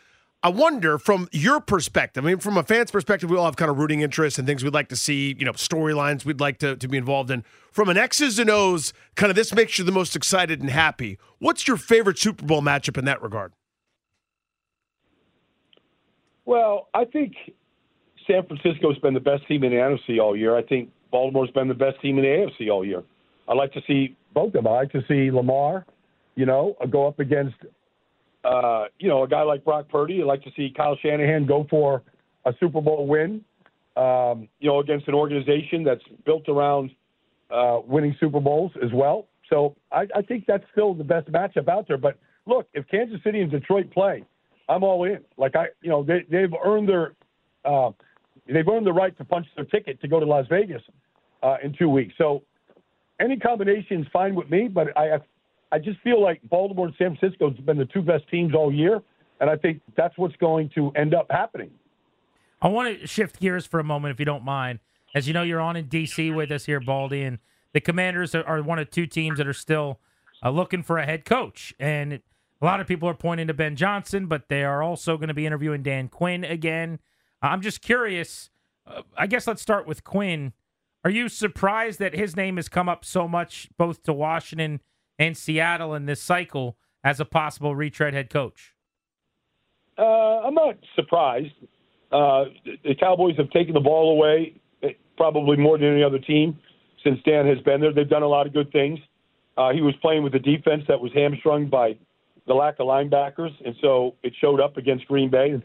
I 0.40 0.50
wonder 0.50 0.99
from 0.99 1.28
your 1.33 1.61
perspective, 1.61 2.25
I 2.25 2.28
mean, 2.28 2.38
from 2.38 2.57
a 2.57 2.62
fan's 2.62 2.92
perspective, 2.92 3.28
we 3.28 3.37
all 3.37 3.47
have 3.47 3.57
kind 3.57 3.71
of 3.71 3.78
rooting 3.78 4.02
interests 4.02 4.38
and 4.38 4.47
things 4.47 4.62
we'd 4.62 4.73
like 4.73 4.88
to 4.90 4.97
see, 4.97 5.35
you 5.37 5.45
know, 5.45 5.52
storylines 5.52 6.25
we'd 6.25 6.40
like 6.40 6.59
to, 6.59 6.76
to 6.76 6.87
be 6.87 6.97
involved 6.97 7.33
in. 7.33 7.42
From 7.73 7.88
an 7.88 7.97
X's 7.97 8.38
and 8.38 8.49
O's, 8.49 8.92
kind 9.16 9.30
of 9.30 9.37
this 9.37 9.52
makes 9.52 9.78
you 9.78 9.85
the 9.85 9.90
most 9.90 10.14
excited 10.14 10.61
and 10.61 10.71
happy. 10.71 11.18
What's 11.40 11.66
your 11.66 11.76
favorite 11.76 12.18
Super 12.18 12.47
Bowl 12.47 12.62
matchup 12.62 12.97
in 12.97 13.04
that 13.07 13.21
regard? 13.21 13.52
Well, 16.45 16.88
I 16.95 17.04
think 17.04 17.35
San 18.28 18.47
Francisco's 18.47 18.99
been 19.00 19.14
the 19.14 19.21
best 19.21 19.47
team 19.49 19.64
in 19.64 19.73
the 19.73 19.78
NFC 19.78 20.21
all 20.21 20.37
year. 20.37 20.57
I 20.57 20.62
think 20.62 20.90
Baltimore's 21.11 21.50
been 21.50 21.66
the 21.66 21.75
best 21.75 22.00
team 22.00 22.16
in 22.16 22.23
the 22.25 22.28
AFC 22.28 22.71
all 22.71 22.85
year. 22.85 23.02
I'd 23.49 23.57
like 23.57 23.73
to 23.73 23.83
see 23.88 24.16
both 24.35 24.49
of 24.49 24.52
them. 24.52 24.68
I'd 24.68 24.76
like 24.76 24.92
to 24.92 25.02
see 25.09 25.33
Lamar, 25.33 25.85
you 26.37 26.47
know, 26.47 26.76
go 26.90 27.09
up 27.09 27.18
against, 27.18 27.57
uh, 28.49 28.85
you 28.99 29.09
know, 29.09 29.25
a 29.25 29.28
guy 29.28 29.43
like 29.43 29.62
Brock 29.64 29.88
Purdy. 29.90 30.21
I'd 30.21 30.26
like 30.26 30.43
to 30.45 30.50
see 30.57 30.73
Kyle 30.75 30.97
Shanahan 31.02 31.47
go 31.47 31.67
for 31.69 32.02
a 32.47 32.52
Super 32.59 32.81
Bowl 32.81 33.07
win, 33.07 33.45
um, 33.97 34.49
you 34.59 34.69
know, 34.69 34.81
against 34.81 35.07
an 35.07 35.14
organization 35.14 35.85
that's 35.85 36.02
built 36.25 36.49
around 36.49 36.90
uh, 37.50 37.81
winning 37.87 38.17
Super 38.19 38.40
Bowls 38.40 38.73
as 38.83 38.90
well. 38.95 39.26
So 39.50 39.76
I, 39.93 40.07
I 40.17 40.23
think 40.23 40.45
that's 40.47 40.64
still 40.73 40.95
the 40.95 41.05
best 41.05 41.31
matchup 41.31 41.69
out 41.69 41.87
there. 41.88 41.99
But 41.99 42.19
look, 42.47 42.67
if 42.73 42.88
Kansas 42.88 43.21
City 43.23 43.40
and 43.40 43.50
Detroit 43.50 43.90
play, 43.90 44.25
I'm 44.69 44.83
all 44.83 45.05
in. 45.05 45.21
Like 45.37 45.55
I, 45.55 45.67
you 45.83 45.90
know, 45.90 46.02
they, 46.02 46.25
they've 46.31 46.52
earned 46.64 46.88
their, 46.88 47.14
uh, 47.67 47.90
they've 48.47 48.69
earned 48.69 48.87
the 48.87 48.93
right 48.93 49.17
to 49.19 49.25
punch 49.25 49.47
their 49.57 49.67
ticket 49.67 50.00
to 50.00 50.09
go 50.09 50.21
to 50.21 50.26
Las 50.26 50.47
Vegas 50.49 50.83
uh, 51.43 51.57
in 51.62 51.75
two 51.78 51.88
weeks. 51.90 52.14
So 52.17 52.43
any 53.21 53.37
combination 53.37 54.00
is 54.02 54.07
fine 54.11 54.35
with 54.35 54.50
me. 54.50 54.69
But 54.69 54.97
I, 54.97 55.19
I 55.70 55.78
just 55.78 56.00
feel 56.00 56.22
like 56.22 56.40
Baltimore 56.48 56.87
and 56.87 56.94
San 56.96 57.16
Francisco 57.16 57.50
has 57.50 57.58
been 57.58 57.78
the 57.78 57.84
two 57.87 58.02
best 58.02 58.28
teams 58.30 58.54
all 58.54 58.72
year, 58.72 59.02
and 59.40 59.50
I 59.50 59.56
think 59.56 59.80
that's 59.96 60.16
what's 60.16 60.37
going 60.37 60.70
to 60.75 60.90
end 60.96 61.14
up 61.14 61.26
happening. 61.30 61.70
I 62.60 62.68
want 62.68 63.00
to 63.00 63.06
shift 63.06 63.38
gears 63.38 63.66
for 63.66 63.78
a 63.78 63.84
moment, 63.84 64.12
if 64.12 64.18
you 64.18 64.25
don't 64.25 64.44
mind. 64.44 64.80
As 65.14 65.26
you 65.26 65.34
know, 65.34 65.42
you're 65.42 65.60
on 65.60 65.76
in 65.76 65.87
D.C. 65.87 66.30
with 66.30 66.50
us 66.50 66.64
here, 66.64 66.80
Baldy, 66.80 67.22
and 67.22 67.38
the 67.72 67.80
Commanders 67.80 68.34
are, 68.34 68.62
one 68.62 68.78
of 68.78 68.90
two 68.90 69.06
teams 69.06 69.38
that 69.38 69.46
are 69.46 69.52
still 69.52 70.00
uh, 70.42 70.50
looking 70.50 70.82
for 70.82 70.98
a 70.98 71.06
head 71.06 71.25
coach. 71.25 71.75
And 71.78 72.14
a 72.60 72.64
lot 72.64 72.80
of 72.80 72.87
people 72.87 73.08
are 73.08 73.14
pointing 73.14 73.46
to 73.46 73.54
Ben 73.54 73.76
Johnson, 73.76 74.26
but 74.26 74.48
they 74.48 74.64
are 74.64 74.82
also 74.82 75.16
going 75.16 75.28
to 75.28 75.34
be 75.34 75.46
interviewing 75.46 75.82
Dan 75.82 76.08
Quinn 76.08 76.44
again. 76.44 76.98
I'm 77.40 77.60
just 77.60 77.80
curious. 77.80 78.50
Uh, 78.87 79.02
I 79.16 79.26
guess 79.26 79.46
let's 79.46 79.62
start 79.62 79.87
with 79.87 80.02
Quinn. 80.02 80.52
Are 81.04 81.10
you 81.10 81.28
surprised 81.28 82.00
that 82.00 82.14
his 82.14 82.37
name 82.37 82.56
has 82.56 82.68
come 82.68 82.88
up 82.88 83.04
so 83.04 83.28
much, 83.28 83.68
both 83.78 84.02
to 84.04 84.12
Washington 84.12 84.80
and 85.18 85.37
Seattle 85.37 85.94
in 85.94 86.06
this 86.06 86.22
cycle, 86.22 86.76
as 87.04 87.20
a 87.20 87.25
possible 87.25 87.75
retread 87.75 88.14
head 88.14 88.30
coach? 88.30 88.75
Uh, 89.96 90.02
I'm 90.02 90.54
not 90.54 90.76
surprised. 90.94 91.52
Uh, 92.12 92.44
the 92.84 92.94
Cowboys 92.98 93.37
have 93.37 93.50
taken 93.50 93.75
the 93.75 93.80
ball 93.80 94.12
away 94.12 94.60
eh, 94.82 94.90
probably 95.16 95.56
more 95.56 95.76
than 95.76 95.92
any 95.92 96.02
other 96.02 96.18
team 96.18 96.58
since 97.04 97.18
Dan 97.25 97.46
has 97.46 97.58
been 97.60 97.80
there. 97.80 97.92
They've 97.92 98.08
done 98.08 98.22
a 98.22 98.28
lot 98.28 98.46
of 98.46 98.52
good 98.52 98.70
things. 98.72 98.98
Uh, 99.56 99.72
he 99.72 99.82
was 99.82 99.94
playing 100.00 100.22
with 100.22 100.34
a 100.34 100.38
defense 100.38 100.84
that 100.88 101.00
was 101.00 101.12
hamstrung 101.14 101.68
by 101.68 101.96
the 102.46 102.54
lack 102.54 102.76
of 102.78 102.87
linebackers, 102.87 103.50
and 103.64 103.75
so 103.82 104.14
it 104.22 104.32
showed 104.40 104.60
up 104.60 104.76
against 104.76 105.06
Green 105.06 105.30
Bay. 105.30 105.60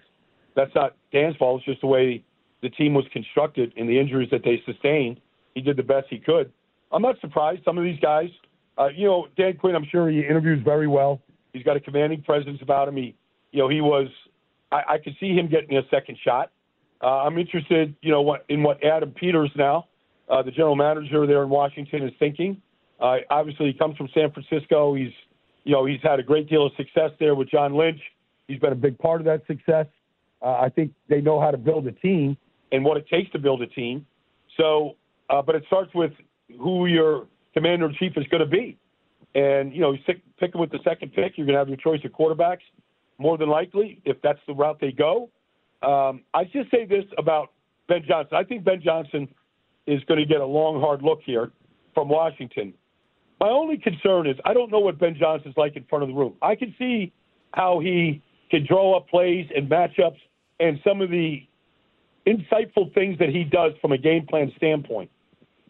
That's 0.56 0.74
not 0.76 0.96
Dan's 1.12 1.36
fault. 1.38 1.60
It's 1.60 1.66
just 1.66 1.82
the 1.82 1.88
way 1.88 2.24
the 2.62 2.70
team 2.70 2.94
was 2.94 3.06
constructed 3.14 3.72
and 3.78 3.88
the 3.88 4.00
injuries 4.00 4.30
that 4.32 4.42
they 4.44 4.62
sustained. 4.66 5.20
He 5.56 5.62
did 5.62 5.78
the 5.78 5.84
best 5.84 6.08
he 6.10 6.18
could. 6.18 6.52
I'm 6.92 7.02
not 7.02 7.20
surprised. 7.22 7.62
Some 7.64 7.78
of 7.78 7.84
these 7.84 8.00
guys, 8.00 8.30
uh, 8.78 8.88
you 8.96 9.06
know, 9.06 9.28
Dan 9.38 9.58
Quinn. 9.58 9.76
I'm 9.76 9.88
sure 9.92 10.10
he 10.10 10.20
interviews 10.20 10.62
very 10.64 10.88
well. 10.88 11.22
He's 11.54 11.64
got 11.64 11.78
a 11.78 11.80
commanding 11.80 12.24
presence 12.24 12.60
about 12.62 12.88
him. 12.88 12.98
He, 12.98 13.16
you 13.52 13.60
know, 13.60 13.70
he 13.70 13.82
was 13.82 14.08
I, 14.74 14.94
I 14.94 14.98
could 14.98 15.16
see 15.20 15.34
him 15.34 15.48
getting 15.48 15.78
a 15.78 15.84
second 15.90 16.18
shot. 16.24 16.52
Uh, 17.02 17.24
I'm 17.24 17.38
interested, 17.38 17.96
you 18.02 18.12
know, 18.12 18.22
what, 18.22 18.46
in 18.50 18.64
what 18.64 18.84
Adam 18.84 19.12
Peters 19.12 19.52
now, 19.56 19.88
uh, 20.30 20.42
the 20.42 20.52
general 20.52 20.76
manager 20.76 21.28
there 21.28 21.44
in 21.44 21.50
Washington, 21.50 22.04
is 22.04 22.14
thinking. 22.18 22.62
Uh, 23.00 23.18
obviously, 23.30 23.68
he 23.68 23.74
comes 23.74 23.96
from 23.98 24.10
San 24.14 24.32
Francisco. 24.32 24.96
He's, 24.96 25.12
you 25.64 25.74
know, 25.74 25.86
he's 25.86 26.00
had 26.02 26.20
a 26.20 26.24
great 26.24 26.50
deal 26.50 26.66
of 26.66 26.72
success 26.76 27.12
there 27.20 27.36
with 27.36 27.50
John 27.50 27.76
Lynch. 27.76 28.00
He's 28.48 28.60
been 28.60 28.72
a 28.72 28.76
big 28.76 28.98
part 28.98 29.22
of 29.22 29.26
that 29.26 29.46
success. 29.48 29.86
Uh, 30.42 30.60
I 30.60 30.70
think 30.70 30.94
they 31.08 31.22
know 31.22 31.40
how 31.40 31.52
to 31.52 31.58
build 31.58 31.88
a 31.88 31.92
team 31.92 32.36
and 32.72 32.84
what 32.84 32.98
it 32.98 33.08
takes 33.08 33.32
to 33.32 33.40
build 33.40 33.62
a 33.62 33.68
team. 33.68 34.06
So, 34.58 34.96
uh, 35.30 35.42
but 35.42 35.56
it 35.56 35.64
starts 35.68 35.94
with 35.94 36.12
who 36.60 36.88
your 36.88 37.28
commander 37.54 37.88
in 37.88 37.96
chief 37.96 38.14
is 38.16 38.26
going 38.28 38.44
to 38.44 38.50
be. 38.50 38.78
And, 39.36 39.74
you 39.74 39.82
know, 39.82 39.96
pick 40.06 40.54
him 40.54 40.62
with 40.62 40.72
the 40.72 40.80
second 40.84 41.14
pick. 41.14 41.38
You're 41.38 41.48
going 41.48 41.56
to 41.56 41.60
have 41.60 41.68
your 41.68 41.78
choice 41.78 42.02
of 42.06 42.12
quarterbacks 42.12 42.62
more 43.18 43.38
than 43.38 43.50
likely, 43.50 44.00
if 44.06 44.22
that's 44.22 44.40
the 44.48 44.54
route 44.54 44.78
they 44.80 44.92
go. 44.92 45.30
Um, 45.82 46.22
I 46.34 46.44
just 46.46 46.70
say 46.72 46.86
this 46.86 47.06
about 47.18 47.52
Ben 47.88 48.04
Johnson. 48.08 48.38
I 48.38 48.44
think 48.44 48.64
Ben 48.64 48.82
Johnson 48.84 49.28
is 49.88 50.02
going 50.06 50.20
to 50.20 50.26
get 50.26 50.42
a 50.42 50.46
long, 50.46 50.80
hard 50.80 51.02
look 51.02 51.20
here 51.26 51.52
from 51.94 52.10
Washington. 52.10 52.74
My 53.40 53.50
only 53.50 53.78
concern 53.78 54.28
is 54.28 54.38
I 54.46 54.54
don't 54.54 54.72
know 54.72 54.80
what 54.80 55.00
Ben 55.00 55.16
Johnson's 55.20 55.56
like 55.58 55.76
in 55.76 55.84
front 55.86 56.04
of 56.04 56.10
the 56.10 56.16
room. 56.16 56.36
I 56.42 56.56
can 56.56 56.74
see 56.78 57.12
how 57.54 57.80
he 57.80 58.22
can 58.50 58.66
draw 58.66 58.96
up 58.96 59.10
plays 59.10 59.50
and 59.56 59.70
matchups 59.70 60.20
and 60.60 60.80
some 60.84 61.02
of 61.02 61.10
the 61.10 61.46
insightful 62.26 62.94
things 62.94 63.18
that 63.20 63.30
he 63.30 63.44
does 63.44 63.74
from 63.82 63.92
a 63.92 63.98
game 63.98 64.26
plan 64.26 64.52
standpoint. 64.56 65.10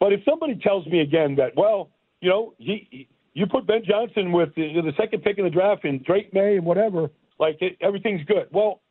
But 0.03 0.11
if 0.11 0.19
somebody 0.29 0.55
tells 0.55 0.85
me 0.87 0.99
again 0.99 1.35
that, 1.35 1.51
well, 1.55 1.89
you 2.19 2.29
know, 2.29 2.53
he, 2.57 3.07
you 3.33 3.45
put 3.47 3.65
Ben 3.65 3.83
Johnson 3.85 4.33
with 4.33 4.49
the, 4.55 4.81
the 4.81 4.91
second 4.97 5.23
pick 5.23 5.37
in 5.37 5.45
the 5.45 5.49
draft 5.49 5.85
and 5.85 6.03
Drake 6.03 6.33
Maye 6.33 6.57
and 6.57 6.65
whatever– 6.65 7.09
like 7.39 7.57
it, 7.61 7.77
everything's 7.81 8.23
good. 8.25 8.47
Well, 8.51 8.81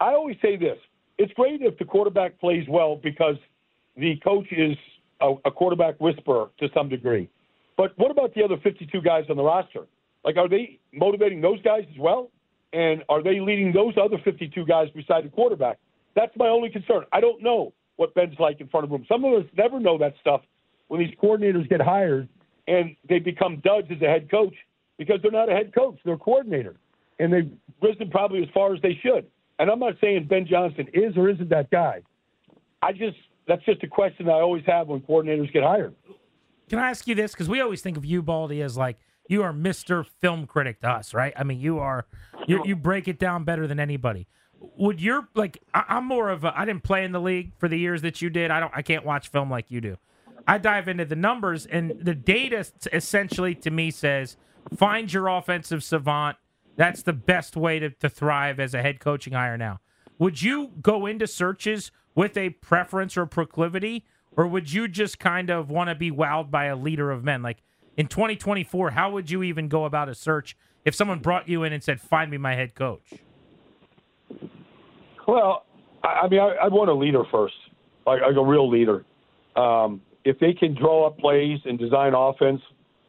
I 0.00 0.12
always 0.12 0.36
say 0.42 0.56
this: 0.56 0.78
it's 1.18 1.32
great 1.34 1.62
if 1.62 1.78
the 1.78 1.84
quarterback 1.84 2.38
plays 2.38 2.66
well 2.68 2.96
because 2.96 3.36
the 3.96 4.16
coach 4.16 4.46
is 4.50 4.76
a, 5.20 5.34
a 5.44 5.50
quarterback 5.50 5.98
whisperer 6.00 6.48
to 6.60 6.68
some 6.74 6.88
degree. 6.88 7.28
But 7.76 7.92
what 7.96 8.10
about 8.10 8.34
the 8.34 8.42
other 8.42 8.56
52 8.62 9.00
guys 9.02 9.24
on 9.30 9.36
the 9.36 9.42
roster? 9.42 9.86
Like, 10.24 10.36
are 10.36 10.48
they 10.48 10.78
motivating 10.92 11.40
those 11.40 11.60
guys 11.62 11.84
as 11.90 11.98
well? 11.98 12.30
And 12.72 13.02
are 13.08 13.22
they 13.22 13.40
leading 13.40 13.72
those 13.72 13.94
other 13.96 14.18
52 14.24 14.66
guys 14.66 14.88
beside 14.94 15.24
the 15.24 15.28
quarterback? 15.28 15.78
That's 16.14 16.36
my 16.36 16.48
only 16.48 16.70
concern. 16.70 17.04
I 17.12 17.20
don't 17.20 17.42
know 17.42 17.72
what 17.96 18.14
Ben's 18.14 18.38
like 18.38 18.60
in 18.60 18.68
front 18.68 18.84
of 18.84 18.90
him. 18.90 19.04
Some 19.08 19.24
of 19.24 19.32
us 19.34 19.46
never 19.56 19.80
know 19.80 19.98
that 19.98 20.14
stuff 20.20 20.42
when 20.88 21.00
these 21.00 21.14
coordinators 21.22 21.68
get 21.68 21.80
hired 21.80 22.28
and 22.68 22.96
they 23.08 23.18
become 23.18 23.60
duds 23.64 23.88
as 23.90 24.00
a 24.02 24.06
head 24.06 24.30
coach 24.30 24.54
because 24.98 25.20
they're 25.22 25.30
not 25.30 25.50
a 25.50 25.54
head 25.54 25.74
coach, 25.74 25.98
they're 26.04 26.14
a 26.14 26.18
coordinator 26.18 26.76
and 27.18 27.32
they've 27.32 27.50
risen 27.82 28.10
probably 28.10 28.42
as 28.42 28.48
far 28.52 28.74
as 28.74 28.80
they 28.82 28.98
should. 29.02 29.26
And 29.58 29.70
I'm 29.70 29.78
not 29.78 29.94
saying 30.00 30.26
Ben 30.28 30.46
Johnson 30.46 30.86
is 30.92 31.16
or 31.16 31.28
isn't 31.30 31.48
that 31.48 31.70
guy. 31.70 32.02
I 32.82 32.92
just 32.92 33.16
that's 33.48 33.64
just 33.64 33.82
a 33.82 33.86
question 33.86 34.28
I 34.28 34.32
always 34.32 34.64
have 34.66 34.88
when 34.88 35.00
coordinators 35.00 35.52
get 35.52 35.62
hired. 35.62 35.94
Can 36.68 36.78
I 36.78 36.90
ask 36.90 37.06
you 37.06 37.14
this? 37.14 37.32
Because 37.32 37.48
we 37.48 37.60
always 37.60 37.80
think 37.80 37.96
of 37.96 38.04
you, 38.04 38.22
Baldy, 38.22 38.60
as 38.60 38.76
like 38.76 38.98
you 39.28 39.42
are 39.42 39.52
Mister 39.52 40.04
Film 40.04 40.46
Critic 40.46 40.80
to 40.80 40.88
us, 40.90 41.14
right? 41.14 41.32
I 41.36 41.44
mean, 41.44 41.60
you 41.60 41.78
are 41.78 42.06
you 42.46 42.62
you 42.64 42.76
break 42.76 43.08
it 43.08 43.18
down 43.18 43.44
better 43.44 43.66
than 43.66 43.80
anybody. 43.80 44.26
Would 44.76 45.00
your 45.00 45.28
like? 45.34 45.62
I, 45.74 45.84
I'm 45.88 46.04
more 46.04 46.30
of 46.30 46.44
a. 46.44 46.58
I 46.58 46.64
didn't 46.64 46.82
play 46.82 47.04
in 47.04 47.12
the 47.12 47.20
league 47.20 47.52
for 47.58 47.68
the 47.68 47.78
years 47.78 48.02
that 48.02 48.22
you 48.22 48.30
did. 48.30 48.50
I 48.50 48.60
don't. 48.60 48.72
I 48.74 48.82
can't 48.82 49.04
watch 49.04 49.28
film 49.28 49.50
like 49.50 49.70
you 49.70 49.80
do. 49.80 49.96
I 50.48 50.58
dive 50.58 50.88
into 50.88 51.04
the 51.04 51.16
numbers, 51.16 51.66
and 51.66 51.92
the 52.00 52.14
data 52.14 52.66
essentially 52.92 53.54
to 53.56 53.70
me 53.70 53.90
says 53.90 54.36
find 54.76 55.12
your 55.12 55.28
offensive 55.28 55.82
savant 55.82 56.36
that's 56.76 57.02
the 57.02 57.12
best 57.12 57.56
way 57.56 57.78
to, 57.78 57.90
to 57.90 58.08
thrive 58.08 58.60
as 58.60 58.74
a 58.74 58.82
head 58.82 59.00
coaching 59.00 59.32
hire 59.32 59.56
now. 59.56 59.80
Would 60.18 60.42
you 60.42 60.72
go 60.80 61.06
into 61.06 61.26
searches 61.26 61.90
with 62.14 62.36
a 62.36 62.50
preference 62.50 63.16
or 63.16 63.26
proclivity, 63.26 64.04
or 64.36 64.46
would 64.46 64.72
you 64.72 64.86
just 64.86 65.18
kind 65.18 65.50
of 65.50 65.70
want 65.70 65.88
to 65.90 65.94
be 65.94 66.10
wowed 66.10 66.50
by 66.50 66.66
a 66.66 66.76
leader 66.76 67.10
of 67.10 67.24
men? 67.24 67.42
Like 67.42 67.62
in 67.96 68.06
2024, 68.06 68.90
how 68.90 69.10
would 69.10 69.30
you 69.30 69.42
even 69.42 69.68
go 69.68 69.84
about 69.84 70.08
a 70.08 70.14
search 70.14 70.56
if 70.84 70.94
someone 70.94 71.18
brought 71.18 71.48
you 71.48 71.64
in 71.64 71.72
and 71.72 71.82
said, 71.82 72.00
"Find 72.00 72.30
me 72.30 72.38
my 72.38 72.54
head 72.54 72.74
coach"? 72.74 73.14
Well, 75.26 75.64
I 76.02 76.08
I 76.24 76.28
mean, 76.28 76.40
I, 76.40 76.56
I 76.64 76.68
want 76.68 76.90
a 76.90 76.94
leader 76.94 77.22
first, 77.30 77.54
like, 78.06 78.22
like 78.22 78.36
a 78.36 78.44
real 78.44 78.68
leader. 78.68 79.04
Um, 79.56 80.00
if 80.24 80.38
they 80.38 80.52
can 80.52 80.74
draw 80.74 81.06
up 81.06 81.18
plays 81.18 81.60
and 81.64 81.78
design 81.78 82.12
offense 82.14 82.60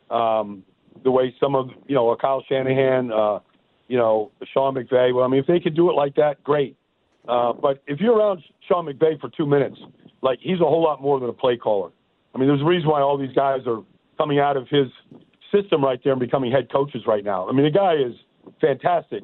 um, 0.09 0.63
the 1.03 1.11
way 1.11 1.35
some 1.39 1.55
of 1.55 1.69
you 1.87 1.95
know, 1.95 2.09
a 2.11 2.17
Kyle 2.17 2.43
Shanahan, 2.47 3.11
uh, 3.11 3.39
you 3.87 3.97
know, 3.97 4.31
Sean 4.53 4.75
McVay. 4.75 5.13
Well, 5.13 5.25
I 5.25 5.27
mean, 5.27 5.39
if 5.39 5.47
they 5.47 5.59
can 5.59 5.73
do 5.73 5.89
it 5.89 5.93
like 5.93 6.15
that, 6.15 6.43
great. 6.43 6.77
Uh, 7.27 7.53
but 7.53 7.83
if 7.87 7.99
you're 7.99 8.17
around 8.17 8.41
Sean 8.67 8.85
McVay 8.85 9.19
for 9.19 9.29
two 9.35 9.45
minutes, 9.45 9.77
like 10.21 10.39
he's 10.41 10.59
a 10.59 10.65
whole 10.65 10.83
lot 10.83 11.01
more 11.01 11.19
than 11.19 11.29
a 11.29 11.33
play 11.33 11.57
caller. 11.57 11.91
I 12.33 12.37
mean, 12.37 12.47
there's 12.47 12.61
a 12.61 12.65
reason 12.65 12.89
why 12.89 13.01
all 13.01 13.17
these 13.17 13.35
guys 13.35 13.61
are 13.67 13.83
coming 14.17 14.39
out 14.39 14.57
of 14.57 14.67
his 14.69 14.87
system 15.51 15.83
right 15.83 15.99
there 16.03 16.13
and 16.13 16.19
becoming 16.19 16.51
head 16.51 16.71
coaches 16.71 17.03
right 17.07 17.23
now. 17.23 17.47
I 17.47 17.51
mean, 17.51 17.65
the 17.65 17.71
guy 17.71 17.93
is 17.93 18.15
fantastic 18.61 19.23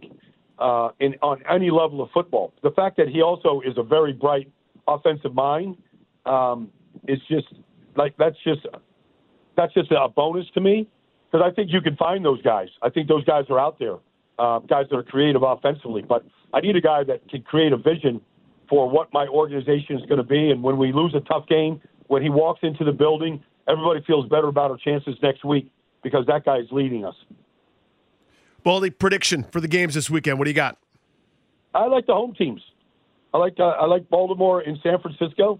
uh, 0.59 0.89
in 0.99 1.15
on 1.21 1.41
any 1.49 1.71
level 1.71 2.01
of 2.01 2.09
football. 2.11 2.53
The 2.63 2.71
fact 2.71 2.97
that 2.97 3.09
he 3.09 3.21
also 3.21 3.61
is 3.61 3.73
a 3.77 3.83
very 3.83 4.13
bright 4.13 4.51
offensive 4.87 5.33
mind 5.33 5.77
um, 6.25 6.69
is 7.07 7.19
just 7.29 7.47
like 7.95 8.15
that's 8.17 8.37
just 8.43 8.65
that's 9.55 9.73
just 9.73 9.91
a 9.91 10.07
bonus 10.09 10.45
to 10.53 10.61
me 10.61 10.87
because 11.31 11.45
I 11.45 11.53
think 11.53 11.71
you 11.71 11.81
can 11.81 11.95
find 11.95 12.23
those 12.23 12.41
guys. 12.41 12.69
I 12.81 12.89
think 12.89 13.07
those 13.07 13.23
guys 13.25 13.45
are 13.49 13.59
out 13.59 13.79
there 13.79 13.97
uh, 14.39 14.59
guys 14.59 14.85
that 14.89 14.97
are 14.97 15.03
creative 15.03 15.43
offensively. 15.43 16.01
But 16.01 16.25
I 16.53 16.61
need 16.61 16.75
a 16.75 16.81
guy 16.81 17.03
that 17.03 17.27
can 17.29 17.41
create 17.41 17.73
a 17.73 17.77
vision 17.77 18.21
for 18.69 18.89
what 18.89 19.11
my 19.13 19.27
organization 19.27 19.97
is 19.97 20.05
going 20.05 20.17
to 20.17 20.23
be. 20.23 20.51
And 20.51 20.63
when 20.63 20.77
we 20.77 20.91
lose 20.91 21.13
a 21.15 21.21
tough 21.21 21.47
game, 21.47 21.81
when 22.07 22.21
he 22.21 22.29
walks 22.29 22.59
into 22.63 22.83
the 22.83 22.91
building, 22.91 23.43
everybody 23.67 24.01
feels 24.05 24.27
better 24.29 24.47
about 24.47 24.71
our 24.71 24.77
chances 24.77 25.15
next 25.21 25.43
week 25.43 25.69
because 26.03 26.25
that 26.27 26.45
guy 26.45 26.57
is 26.57 26.67
leading 26.71 27.05
us. 27.05 27.15
Baldy, 28.63 28.89
prediction 28.89 29.43
for 29.51 29.59
the 29.59 29.67
games 29.67 29.93
this 29.93 30.09
weekend. 30.09 30.39
What 30.39 30.45
do 30.45 30.51
you 30.51 30.55
got? 30.55 30.77
I 31.73 31.85
like 31.85 32.05
the 32.05 32.13
home 32.13 32.33
teams. 32.33 32.61
I 33.33 33.37
like 33.37 33.55
uh, 33.59 33.63
I 33.63 33.85
like 33.85 34.09
Baltimore 34.09 34.61
and 34.61 34.77
San 34.83 34.99
Francisco 34.99 35.59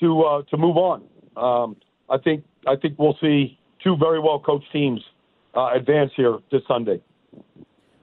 to 0.00 0.22
uh, 0.22 0.42
to 0.50 0.56
move 0.56 0.76
on. 0.76 1.04
Um, 1.36 1.76
I 2.08 2.18
think 2.18 2.44
I 2.66 2.76
think 2.76 2.98
we'll 2.98 3.18
see 3.20 3.58
two 3.82 3.96
very 3.96 4.20
well 4.20 4.38
coached 4.40 4.70
teams 4.72 5.00
uh, 5.54 5.70
advance 5.74 6.12
here 6.16 6.38
this 6.50 6.62
Sunday. 6.68 7.00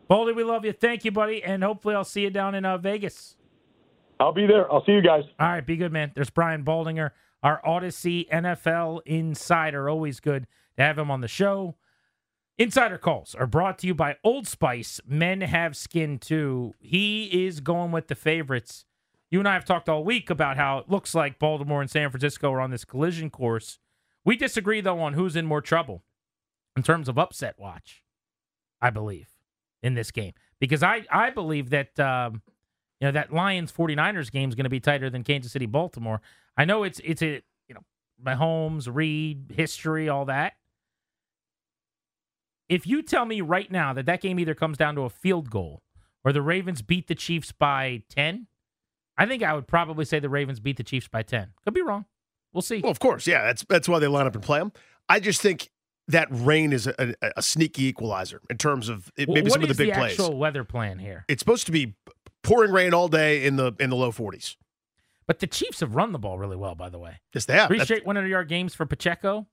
Baldy, 0.08 0.34
we 0.34 0.44
love 0.44 0.66
you. 0.66 0.74
Thank 0.74 1.06
you, 1.06 1.12
buddy, 1.12 1.44
and 1.44 1.64
hopefully 1.64 1.96
I'll 1.96 2.04
see 2.04 2.22
you 2.22 2.30
down 2.30 2.54
in 2.56 2.66
uh, 2.66 2.78
Vegas. 2.78 3.38
I'll 4.20 4.34
be 4.34 4.46
there. 4.46 4.72
I'll 4.72 4.86
see 4.86 4.92
you 4.92 5.02
guys. 5.02 5.24
All 5.40 5.48
right, 5.48 5.66
be 5.66 5.78
good, 5.78 5.92
man. 5.92 6.12
There's 6.14 6.30
Brian 6.30 6.64
Baldinger, 6.64 7.12
our 7.42 7.62
Audacy 7.66 8.30
NFL 8.30 9.02
insider. 9.06 9.90
Always 9.90 10.20
good 10.20 10.48
to 10.78 10.84
have 10.84 10.98
him 10.98 11.10
on 11.10 11.22
the 11.22 11.28
show. 11.28 11.76
Insider 12.58 12.98
calls 12.98 13.36
are 13.36 13.48
brought 13.48 13.80
to 13.80 13.88
you 13.88 13.94
by 13.94 14.16
Old 14.24 14.48
Spice. 14.48 15.02
Men 15.06 15.42
have 15.42 15.76
skin 15.76 16.18
too. 16.18 16.74
He 16.80 17.46
is 17.46 17.60
going 17.60 17.92
with 17.92 18.08
the 18.08 18.16
favorites. 18.16 18.86
You 19.30 19.40
and 19.40 19.48
I 19.48 19.54
have 19.54 19.66
talked 19.66 19.90
all 19.90 20.06
week 20.06 20.30
about 20.30 20.56
how 20.56 20.78
it 20.78 20.90
looks 20.90 21.14
like 21.14 21.38
Baltimore 21.38 21.82
and 21.82 21.90
San 21.90 22.10
Francisco 22.10 22.54
are 22.54 22.62
on 22.62 22.72
this 22.72 22.86
collision 22.86 23.30
course. 23.30 23.80
We 24.24 24.38
disagree, 24.38 24.80
though, 24.80 25.02
on 25.02 25.14
who's 25.14 25.36
in 25.36 25.46
more 25.46 25.62
trouble 25.62 26.04
in 26.78 26.84
terms 26.84 27.10
of 27.10 27.18
upset 27.18 27.56
watch, 27.60 28.04
I 28.82 28.90
believe, 28.90 29.30
in 29.84 29.96
this 29.96 30.12
game. 30.12 30.34
Because 30.60 30.82
I, 30.82 31.06
I 31.12 31.32
believe 31.32 31.72
that 31.72 32.00
um, 32.00 32.42
you 33.02 33.08
know 33.08 33.12
that 33.12 33.34
Lions 33.34 33.72
49ers 33.74 34.32
game 34.32 34.48
is 34.48 34.56
going 34.56 34.64
to 34.64 34.70
be 34.70 34.80
tighter 34.80 35.10
than 35.10 35.24
Kansas 35.24 35.52
City 35.52 35.66
Baltimore. 35.66 36.22
I 36.56 36.64
know 36.64 36.84
it's 36.84 37.02
it's 37.04 37.22
a 37.22 37.42
you 37.68 37.76
know 37.76 37.84
Mahomes, 38.24 38.88
Reid, 38.92 39.54
history, 39.56 40.08
all 40.08 40.26
that. 40.26 40.54
If 42.70 42.88
you 42.88 43.02
tell 43.04 43.26
me 43.26 43.42
right 43.42 43.72
now 43.72 43.94
that 43.94 44.06
that 44.08 44.22
game 44.22 44.40
either 44.40 44.56
comes 44.56 44.78
down 44.78 44.96
to 44.96 45.02
a 45.02 45.10
field 45.10 45.50
goal 45.50 45.84
or 46.24 46.32
the 46.34 46.42
Ravens 46.42 46.82
beat 46.82 47.08
the 47.08 47.16
Chiefs 47.16 47.52
by 47.52 48.04
10, 48.10 48.48
I 49.18 49.26
think 49.26 49.44
I 49.44 49.54
would 49.54 49.68
probably 49.68 50.06
say 50.06 50.20
the 50.20 50.30
Ravens 50.30 50.60
beat 50.60 50.78
the 50.78 50.84
Chiefs 50.84 51.08
by 51.08 51.22
10. 51.22 51.50
Could 51.64 51.74
be 51.74 51.82
wrong. 51.82 52.06
We'll 52.54 52.62
see. 52.62 52.80
Well, 52.82 52.92
of 52.92 53.00
course, 53.00 53.28
yeah. 53.28 53.44
That's 53.44 53.66
that's 53.70 53.88
why 53.90 54.00
they 54.00 54.08
line 54.08 54.26
up 54.28 54.34
and 54.34 54.44
play 54.44 54.60
them. 54.60 54.72
I 55.10 55.20
just 55.20 55.42
think 55.42 55.70
that 56.08 56.28
rain 56.32 56.72
is 56.74 56.88
a, 56.88 57.14
a, 57.22 57.32
a 57.38 57.42
sneaky 57.42 57.86
equalizer 57.86 58.42
in 58.50 58.58
terms 58.58 58.90
of 58.90 59.12
it, 59.18 59.28
maybe 59.28 59.42
what 59.44 59.54
some 59.54 59.62
of 59.64 59.68
the 59.68 59.72
is 59.74 59.78
big 59.78 59.90
the 59.94 60.00
plays. 60.00 60.12
actual 60.20 60.38
weather 60.38 60.64
plan 60.64 60.98
here? 61.00 61.26
It's 61.28 61.42
supposed 61.42 61.66
to 61.66 61.72
be 61.72 61.96
pouring 62.44 62.72
rain 62.72 62.94
all 62.94 63.08
day 63.08 63.44
in 63.46 63.56
the 63.58 63.74
in 63.80 63.90
the 63.90 63.96
low 63.96 64.12
40s. 64.12 64.56
But 65.28 65.40
the 65.40 65.48
Chiefs 65.48 65.80
have 65.82 65.96
run 65.96 66.12
the 66.12 66.20
ball 66.20 66.38
really 66.38 66.56
well, 66.56 66.76
by 66.76 66.90
the 66.90 67.00
way. 67.00 67.20
Yes, 67.34 67.46
they 67.46 67.54
have. 67.54 67.68
Three 67.68 67.78
That's- 67.78 67.88
straight 67.88 68.06
100 68.06 68.28
yard 68.28 68.48
games 68.48 68.74
for 68.74 68.86
Pacheco. 68.86 69.48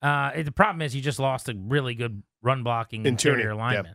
Uh, 0.00 0.42
the 0.42 0.52
problem 0.52 0.80
is 0.82 0.94
you 0.94 1.02
just 1.02 1.18
lost 1.18 1.48
a 1.48 1.54
really 1.56 1.94
good 1.94 2.22
run 2.42 2.62
blocking 2.62 3.04
In 3.06 3.16
Tierney, 3.16 3.42
interior 3.42 3.54
yeah. 3.54 3.62
lineman. 3.62 3.94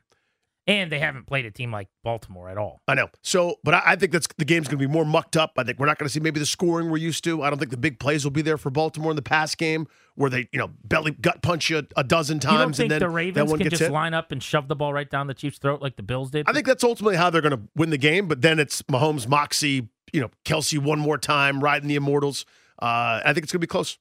And 0.65 0.89
they 0.89 0.99
haven't 0.99 1.27
played 1.27 1.43
a 1.45 1.51
team 1.51 1.73
like 1.73 1.89
Baltimore 2.05 2.47
at 2.47 2.57
all. 2.57 2.81
I 2.87 2.93
know. 2.93 3.09
So, 3.21 3.57
but 3.65 3.73
I, 3.73 3.81
I 3.85 3.95
think 3.97 4.13
that's 4.13 4.27
the 4.37 4.45
game's 4.45 4.69
going 4.69 4.79
to 4.79 4.87
be 4.87 4.91
more 4.91 5.03
mucked 5.03 5.35
up. 5.35 5.51
I 5.57 5.63
think 5.65 5.77
we're 5.77 5.87
not 5.87 5.99
going 5.99 6.07
to 6.07 6.13
see 6.13 6.21
maybe 6.21 6.39
the 6.39 6.45
scoring 6.45 6.89
we're 6.89 6.97
used 6.97 7.25
to. 7.25 7.43
I 7.43 7.49
don't 7.49 7.59
think 7.59 7.71
the 7.71 7.75
big 7.75 7.99
plays 7.99 8.23
will 8.23 8.31
be 8.31 8.41
there 8.41 8.57
for 8.57 8.69
Baltimore 8.69 9.11
in 9.11 9.17
the 9.17 9.21
pass 9.21 9.55
game 9.55 9.87
where 10.15 10.29
they, 10.29 10.47
you 10.53 10.59
know, 10.59 10.69
belly 10.85 11.11
gut 11.11 11.41
punch 11.41 11.69
you 11.69 11.79
a, 11.79 11.83
a 11.97 12.03
dozen 12.05 12.39
times 12.39 12.53
you 12.53 12.57
don't 12.59 12.75
think 12.75 12.83
and 12.83 12.91
then 12.91 12.99
the 12.99 13.09
Ravens 13.09 13.49
one 13.49 13.59
can 13.59 13.69
just 13.69 13.81
hit. 13.81 13.91
line 13.91 14.13
up 14.13 14.31
and 14.31 14.41
shove 14.41 14.69
the 14.69 14.75
ball 14.75 14.93
right 14.93 15.09
down 15.09 15.27
the 15.27 15.33
Chiefs' 15.33 15.57
throat 15.57 15.81
like 15.81 15.97
the 15.97 16.03
Bills 16.03 16.31
did? 16.31 16.47
I 16.47 16.53
think 16.53 16.65
that's 16.65 16.83
ultimately 16.83 17.17
how 17.17 17.29
they're 17.29 17.41
going 17.41 17.57
to 17.57 17.63
win 17.75 17.89
the 17.89 17.97
game. 17.97 18.29
But 18.29 18.41
then 18.41 18.57
it's 18.57 18.81
Mahomes, 18.83 19.27
Moxie, 19.27 19.89
you 20.13 20.21
know, 20.21 20.31
Kelsey 20.45 20.77
one 20.77 20.99
more 20.99 21.17
time 21.17 21.61
riding 21.61 21.89
the 21.89 21.95
Immortals. 21.95 22.45
Uh, 22.81 23.19
I 23.25 23.33
think 23.33 23.43
it's 23.43 23.51
going 23.51 23.59
to 23.59 23.67
be 23.67 23.67
close. 23.67 23.97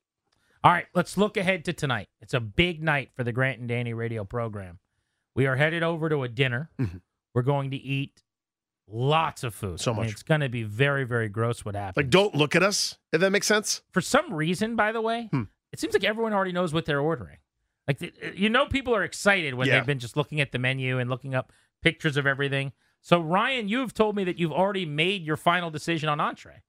All 0.64 0.70
right, 0.70 0.87
let's 0.94 1.16
look 1.16 1.37
ahead 1.37 1.64
to 1.64 1.72
tonight. 1.72 2.09
It's 2.20 2.35
a 2.35 2.40
big 2.40 2.83
night 2.83 3.11
for 3.14 3.25
the 3.25 3.33
Grant 3.33 3.59
and 3.59 3.68
Danny 3.68 3.94
radio 3.94 4.25
program. 4.25 4.79
We 5.35 5.46
are 5.46 5.57
headed 5.57 5.83
over 5.83 6.09
to 6.09 6.22
a 6.22 6.29
dinner. 6.29 6.70
Mhm. 6.79 7.01
We're 7.35 7.42
going 7.42 7.70
to 7.72 7.77
eat 7.77 8.22
lots 8.87 9.42
of 9.42 9.55
food. 9.55 9.81
So 9.81 9.92
I 9.92 9.94
mean, 9.94 10.05
much. 10.05 10.12
it's 10.12 10.22
going 10.22 10.40
to 10.42 10.48
be 10.48 10.62
very, 10.62 11.05
very 11.05 11.29
gross 11.29 11.64
what 11.64 11.75
happens. 11.75 11.96
Like, 11.96 12.11
don't 12.11 12.35
look 12.35 12.55
at 12.55 12.62
us. 12.62 12.98
If 13.12 13.20
that 13.20 13.31
makes 13.31 13.46
sense. 13.46 13.83
for 13.90 14.01
some 14.01 14.33
reason, 14.33 14.77
by 14.77 14.92
the 14.92 15.01
way, 15.01 15.29
Hmm. 15.33 15.44
it 15.72 15.81
seems 15.81 15.94
like 15.94 16.05
everyone 16.05 16.33
already 16.33 16.53
knows 16.53 16.72
what 16.72 16.85
they're 16.85 17.01
ordering. 17.01 17.38
Like 17.88 17.98
the, 17.98 18.12
you 18.37 18.48
know, 18.48 18.66
people 18.66 18.94
are 18.94 19.03
excited 19.03 19.55
when 19.55 19.66
Yeah. 19.66 19.77
they've 19.79 19.87
been 19.87 19.98
just 19.98 20.16
looking 20.16 20.40
at 20.40 20.53
the 20.53 20.59
menu 20.59 20.98
and 20.98 21.11
looking 21.11 21.35
up 21.35 21.53
pictures 21.81 22.16
of 22.16 22.27
everything. 22.27 22.72
So 23.01 23.20
Ryan, 23.20 23.68
you've 23.68 23.94
told 23.94 24.14
me 24.14 24.22
that 24.25 24.38
you've 24.38 24.53
already 24.53 24.87
made 24.87 25.25
your 25.25 25.37
final 25.37 25.70
decision 25.70 26.09
on 26.09 26.20
entree. 26.20 26.62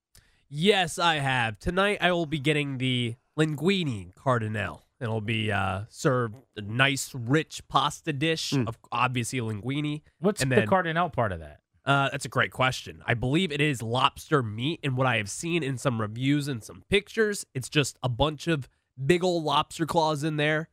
Yes, 0.49 0.97
I 0.97 1.15
have. 1.15 1.59
Tonight 1.59 1.99
I 2.01 2.11
will 2.11 2.25
be 2.25 2.39
getting 2.39 2.77
the 2.79 3.15
linguine 3.37 4.13
cardinal. 4.15 4.83
It'll 4.99 5.21
be 5.21 5.51
uh, 5.51 5.81
served 5.89 6.35
a 6.55 6.61
nice, 6.61 7.13
rich 7.13 7.61
pasta 7.67 8.13
dish 8.13 8.51
Mm. 8.51 8.67
of 8.67 8.77
obviously 8.91 9.39
linguine. 9.39 10.01
What's 10.19 10.41
And 10.41 10.51
the 10.51 10.57
then- 10.57 10.67
cardinal 10.67 11.09
part 11.09 11.31
of 11.31 11.39
that? 11.39 11.59
Uh, 11.85 12.07
that's 12.09 12.23
a 12.23 12.29
great 12.29 12.51
question. 12.51 13.01
I 13.05 13.13
believe 13.13 13.51
it 13.51 13.59
is 13.59 13.81
lobster 13.81 14.41
meat, 14.41 14.79
and 14.83 14.95
what 14.95 15.05
I 15.05 15.17
have 15.17 15.29
seen 15.29 15.63
in 15.63 15.77
some 15.77 15.99
reviews 15.99 16.47
and 16.47 16.63
some 16.63 16.83
pictures, 16.89 17.45
it's 17.53 17.67
just 17.67 17.97
a 18.01 18.07
bunch 18.07 18.47
of 18.47 18.69
big 19.05 19.21
old 19.21 19.43
lobster 19.43 19.85
claws 19.85 20.23
in 20.23 20.37
there. 20.37 20.69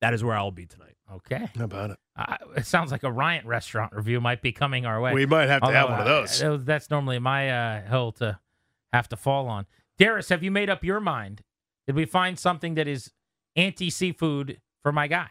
That 0.00 0.14
is 0.14 0.22
where 0.22 0.36
I'll 0.36 0.52
be 0.52 0.66
tonight. 0.66 0.94
Okay, 1.12 1.48
How 1.58 1.64
about 1.64 1.90
it? 1.90 1.98
uh, 2.16 2.36
it 2.56 2.66
sounds 2.66 2.92
like 2.92 3.02
a 3.02 3.10
Ryan 3.10 3.46
restaurant 3.48 3.92
review 3.92 4.20
might 4.20 4.42
be 4.42 4.52
coming 4.52 4.86
our 4.86 5.00
way. 5.00 5.12
We 5.12 5.26
might 5.26 5.48
have 5.48 5.62
to 5.62 5.72
have 5.72 5.84
Although, 5.86 5.90
one 5.92 6.00
of 6.00 6.06
those. 6.06 6.42
uh, 6.42 6.58
that's 6.60 6.88
normally 6.88 7.18
my 7.18 7.50
uh, 7.50 7.82
hill 7.88 8.12
to 8.12 8.38
have 8.92 9.08
to 9.08 9.16
fall 9.16 9.48
on. 9.48 9.66
Darius, 9.98 10.28
have 10.28 10.42
you 10.42 10.50
made 10.50 10.70
up 10.70 10.84
your 10.84 11.00
mind? 11.00 11.42
Did 11.86 11.96
we 11.96 12.04
find 12.04 12.38
something 12.38 12.74
that 12.74 12.88
is 12.88 13.10
anti 13.56 13.90
seafood 13.90 14.60
for 14.82 14.92
my 14.92 15.06
guy? 15.06 15.28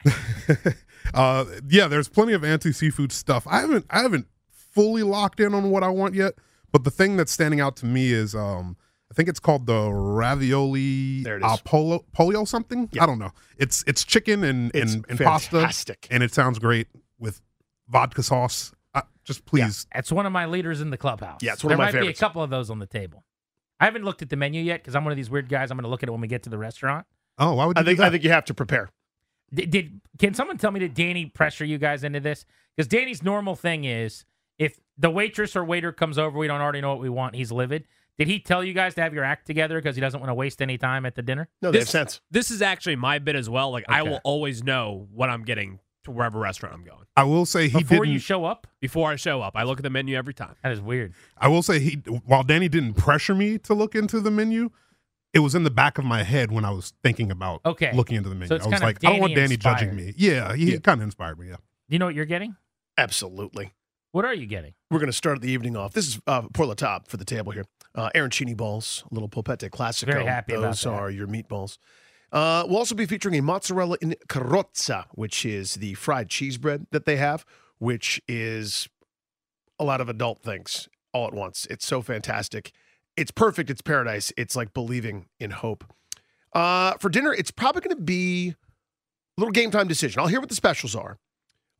uh, 1.14 1.46
yeah, 1.68 1.88
there's 1.88 2.08
plenty 2.08 2.34
of 2.34 2.44
anti 2.44 2.72
seafood 2.72 3.12
stuff. 3.12 3.46
I 3.48 3.60
haven't 3.62 3.86
I 3.90 4.02
haven't 4.02 4.28
fully 4.52 5.04
locked 5.04 5.40
in 5.40 5.54
on 5.54 5.70
what 5.70 5.84
I 5.84 5.90
want 5.90 6.16
yet, 6.16 6.34
but 6.72 6.84
the 6.84 6.92
thing 6.92 7.18
that's 7.18 7.32
standing 7.32 7.60
out 7.60 7.76
to 7.78 7.86
me 7.86 8.12
is 8.12 8.36
um 8.36 8.78
I 9.12 9.16
think 9.16 9.30
it's 9.30 9.40
called 9.40 9.68
the 9.68 9.92
ravioli 9.92 11.22
There 11.24 11.38
it 11.38 11.44
uh, 11.44 11.58
polo 11.64 12.06
polio 12.18 12.48
something. 12.48 12.90
Yeah. 12.92 13.04
I 13.04 13.06
don't 13.06 13.20
know. 13.20 13.32
It's 13.58 13.84
it's 13.86 14.04
chicken 14.04 14.44
and 14.44 14.72
It's 14.74 14.94
and, 14.94 15.06
and 15.10 15.20
pasta, 15.20 15.98
and 16.10 16.24
it 16.24 16.34
sounds 16.34 16.60
great 16.60 16.88
with 17.20 17.42
vodka 17.88 18.24
sauce. 18.24 18.72
Uh, 18.96 19.02
just 19.24 19.46
please, 19.46 19.88
That's 19.94 20.12
one 20.12 20.26
of 20.26 20.32
my 20.32 20.46
leaders 20.46 20.82
in 20.82 20.90
the 20.90 20.98
clubhouse. 20.98 21.42
Yeah, 21.42 21.54
it's 21.54 21.64
one 21.64 21.70
there 21.70 21.76
of 21.76 21.80
my 21.80 21.86
might 21.86 21.92
favorites. 21.94 22.20
be 22.20 22.24
a 22.24 22.28
couple 22.28 22.42
of 22.44 22.50
those 22.50 22.70
on 22.70 22.80
the 22.80 22.88
table. 22.88 23.24
I 23.84 23.86
haven't 23.86 24.06
looked 24.06 24.22
at 24.22 24.30
the 24.30 24.38
menu 24.38 24.62
yet 24.62 24.82
because 24.82 24.96
I'm 24.96 25.04
one 25.04 25.12
of 25.12 25.18
these 25.18 25.30
weird 25.30 25.50
guys. 25.50 25.70
I'm 25.70 25.76
going 25.78 25.84
to 25.84 25.90
look 25.90 26.04
at 26.04 26.08
it 26.08 26.14
when 26.14 26.22
we 26.22 26.30
get 26.30 26.44
to 26.44 26.50
the 26.50 26.58
restaurant. 26.58 27.06
oh, 27.38 27.56
why 27.56 27.66
would 27.66 27.76
you 27.78 27.82
I 27.82 27.84
think 27.84 27.98
do 27.98 28.02
that? 28.02 28.08
I 28.08 28.10
think 28.12 28.24
you 28.24 28.30
have 28.30 28.46
to 28.46 28.54
prepare. 28.54 28.90
Did, 29.54 29.70
did 29.72 30.02
can 30.18 30.34
someone 30.34 30.58
tell 30.58 30.72
me 30.72 30.80
did 30.80 30.94
Danny 30.94 31.26
pressure 31.26 31.66
you 31.66 31.78
guys 31.78 32.06
into 32.06 32.22
this? 32.22 32.46
Because 32.78 32.88
Danny's 32.88 33.22
normal 33.22 33.56
thing 33.58 33.84
is 33.84 34.24
if 34.58 34.80
the 34.98 35.10
waitress 35.10 35.58
or 35.58 35.66
waiter 35.66 35.92
comes 35.92 36.18
over, 36.18 36.38
we 36.38 36.48
don't 36.48 36.62
already 36.62 36.80
know 36.80 36.92
what 36.92 37.02
we 37.02 37.10
want. 37.10 37.36
He's 37.36 37.52
livid. 37.52 37.84
Did 38.18 38.30
he 38.30 38.40
tell 38.40 38.64
you 38.64 38.74
guys 38.74 38.94
to 38.96 39.02
have 39.02 39.14
your 39.14 39.26
act 39.26 39.46
together 39.48 39.78
because 39.82 39.98
he 39.98 40.02
doesn't 40.02 40.20
want 40.22 40.30
to 40.30 40.34
waste 40.36 40.62
any 40.62 40.78
time 40.78 41.06
at 41.06 41.16
the 41.16 41.22
dinner? 41.22 41.50
No, 41.62 41.72
they 41.72 41.80
have 41.80 41.86
This- 41.88 41.92
sense. 41.92 42.22
This 42.32 42.52
is 42.52 42.62
actually 42.62 42.96
my 42.96 43.20
bit 43.20 43.36
as 43.36 43.50
well. 43.50 43.70
Like 43.70 43.84
I 43.90 44.04
will 44.04 44.22
always 44.24 44.64
know 44.64 45.08
what 45.12 45.30
I'm 45.30 45.44
getting 45.44 45.80
to 46.04 46.12
wherever 46.12 46.40
restaurant 46.40 46.76
I'm 46.76 46.84
going. 46.84 47.06
I 47.16 47.24
will 47.24 47.46
say 47.46 47.68
he 47.70 47.80
Before 47.80 48.00
didn't. 48.06 48.14
you 48.14 48.20
show 48.20 48.46
up? 48.46 48.68
Before 48.80 49.10
I 49.12 49.16
show 49.16 49.42
up, 49.42 49.54
I 49.56 49.64
look 49.64 49.80
at 49.80 49.84
the 49.84 49.90
menu 49.90 50.16
every 50.16 50.34
time. 50.34 50.56
That 50.64 50.72
is 50.72 50.82
weird. 50.82 51.14
I 51.38 51.48
will 51.48 51.64
say 51.64 51.80
he 51.80 51.94
while 52.26 52.44
Danny 52.44 52.70
didn't 52.70 52.94
pressure 52.96 53.36
me 53.36 53.58
to 53.60 53.74
look 53.74 53.96
into 53.96 54.20
the 54.20 54.32
menu, 54.32 54.70
it 55.34 55.40
was 55.40 55.56
in 55.56 55.64
the 55.64 55.72
back 55.72 55.98
of 55.98 56.06
my 56.06 56.24
head 56.24 56.52
when 56.52 56.66
I 56.66 56.72
was 56.72 56.94
thinking 57.04 57.32
about 57.32 57.62
Okay. 57.66 57.92
looking 57.94 58.18
into 58.18 58.30
the 58.30 58.36
menu. 58.36 58.48
So 58.50 58.56
I 58.56 58.58
was 58.58 58.64
kind 58.66 58.76
of 58.76 58.82
like, 58.82 58.98
I 59.06 59.10
don't 59.12 59.20
want 59.22 59.36
Danny 59.36 59.56
Danny 59.56 59.58
judging 59.58 59.96
me. 59.96 60.14
Yeah, 60.18 60.54
he 60.56 60.74
Yeah. 60.74 60.78
kind 60.80 61.00
of 61.02 61.06
inspired 61.06 61.40
me. 61.40 61.48
Yeah. 61.48 61.56
Do 61.56 61.62
you 61.96 62.00
know 62.00 62.06
what 62.06 62.16
you're 62.16 62.26
getting? 62.26 62.56
Absolutely. 62.98 63.74
What 64.12 64.26
are 64.26 64.34
you 64.34 64.46
getting? 64.46 64.74
We're 64.92 65.00
going 65.00 65.08
to 65.10 65.14
start 65.18 65.42
the 65.42 65.50
evening 65.50 65.76
off. 65.76 65.94
This 65.94 66.08
is 66.08 66.20
uh, 66.28 66.44
pour 66.54 66.68
la 66.68 66.76
top 66.76 67.08
for 67.08 67.18
the 67.18 67.26
table 67.26 67.52
here. 67.52 67.66
Uh, 67.96 68.12
arancini 68.14 68.56
balls, 68.56 69.04
a 69.10 69.14
little 69.14 69.28
polpette 69.30 69.68
classico. 69.72 70.06
Very 70.06 70.26
happy 70.26 70.54
about 70.54 70.62
Those 70.68 70.82
that. 70.82 70.90
are 70.92 71.10
your 71.10 71.26
meatballs. 71.28 71.78
Uh, 72.34 72.66
we'll 72.68 72.80
also 72.80 72.96
be 72.96 73.06
featuring 73.06 73.36
a 73.36 73.42
mozzarella 73.42 73.96
in 74.02 74.16
carrozza, 74.28 75.06
which 75.12 75.46
is 75.46 75.76
the 75.76 75.94
fried 75.94 76.30
cheese 76.30 76.58
bread 76.58 76.88
that 76.92 77.06
they 77.06 77.16
have, 77.16 77.46
which 77.78 78.20
is 78.28 78.90
a 79.80 79.84
lot 79.84 80.02
of 80.02 80.10
adult 80.10 80.42
things 80.42 80.90
all 81.14 81.28
at 81.28 81.34
once. 81.34 81.68
It's 81.70 81.86
so 81.86 82.02
fantastic. 82.02 82.72
It's 83.16 83.30
perfect. 83.30 83.70
It's 83.70 83.82
paradise. 83.82 84.34
It's 84.36 84.56
like 84.56 84.74
believing 84.74 85.28
in 85.40 85.52
hope. 85.52 85.86
Uh, 86.54 86.94
for 86.98 87.10
dinner, 87.10 87.32
it's 87.34 87.52
probably 87.52 87.82
going 87.82 87.96
to 87.96 88.02
be 88.02 88.50
a 88.50 88.56
little 89.42 89.52
game 89.52 89.70
time 89.70 89.88
decision. 89.88 90.20
I'll 90.20 90.28
hear 90.28 90.40
what 90.40 90.50
the 90.50 90.56
specials 90.56 90.96
are, 90.96 91.20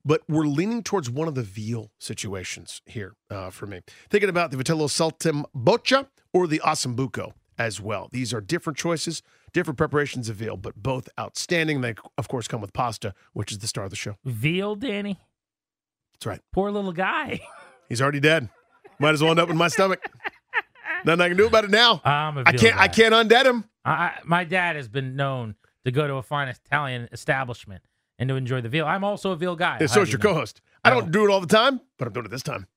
but 0.06 0.22
we're 0.30 0.46
leaning 0.46 0.84
towards 0.84 1.10
one 1.10 1.28
of 1.28 1.34
the 1.34 1.42
veal 1.42 1.92
situations 2.00 2.82
here 2.86 3.16
uh, 3.32 3.50
for 3.50 3.66
me. 3.66 3.82
Thinking 4.10 4.30
about 4.30 4.52
the 4.52 4.58
Vitello 4.58 4.88
Saltem 4.88 5.46
Boccia 5.56 6.08
or 6.32 6.46
the 6.46 6.60
Ossobuco 6.60 7.34
as 7.58 7.82
well. 7.82 8.10
These 8.12 8.34
are 8.34 8.42
different 8.42 8.78
choices, 8.78 9.24
different 9.54 9.78
preparations 9.78 10.30
of 10.30 10.36
veal, 10.38 10.58
but 10.58 10.76
both 10.76 11.08
outstanding. 11.20 11.82
They, 11.82 11.96
of 12.18 12.28
course, 12.28 12.48
come 12.48 12.62
with 12.62 12.74
pasta, 12.74 13.14
which 13.34 13.52
is 13.52 13.60
the 13.60 13.68
star 13.68 13.84
of 13.86 13.90
the 13.90 13.96
show. 13.96 14.18
Veal, 14.26 14.76
Danny? 14.76 15.20
That's 16.14 16.26
right. 16.26 16.42
Poor 16.52 16.72
little 16.72 16.92
guy. 16.94 17.40
He's 17.90 18.02
already 18.02 18.20
dead. 18.20 18.50
Might 19.00 19.14
as 19.14 19.22
well 19.22 19.32
end 19.32 19.40
up 19.40 19.50
in 19.50 19.58
my 19.58 19.68
stomach. 19.68 20.00
Nothing 21.06 21.22
I 21.22 21.28
can 21.28 21.38
do 21.38 21.48
about 21.48 21.66
it 21.66 21.70
now. 21.72 22.02
I'm 22.06 22.38
a 22.38 22.44
I 22.46 22.52
veal 22.52 22.60
can't. 22.62 22.78
I 22.78 22.88
can't 22.88 23.14
undead 23.14 23.46
him. 23.46 23.66
I, 23.84 23.92
I- 23.92 24.20
my 24.24 24.44
dad 24.44 24.76
has 24.76 24.88
been 24.88 25.16
known 25.16 25.56
to 25.86 25.92
go 25.92 26.08
to 26.08 26.16
a 26.16 26.24
fine 26.24 26.48
Italian 26.48 27.10
establishment 27.12 27.84
and 28.18 28.30
to 28.30 28.36
enjoy 28.36 28.62
the 28.62 28.70
veal. 28.70 28.86
I'm 28.86 29.04
also 29.04 29.32
a 29.32 29.36
veal 29.36 29.56
guy. 29.56 29.78
And 29.82 29.90
so 29.90 30.02
is 30.02 30.10
you 30.10 30.14
your 30.14 30.20
co-host. 30.20 30.62
I 30.84 30.92
Oh. 30.92 31.02
don't 31.02 31.12
do 31.12 31.26
it 31.26 31.30
all 31.32 31.42
the 31.42 31.48
time, 31.48 31.82
but 31.98 32.08
I'm 32.08 32.14
doing 32.14 32.26
it 32.26 32.30
this 32.32 32.44
time. 32.44 32.68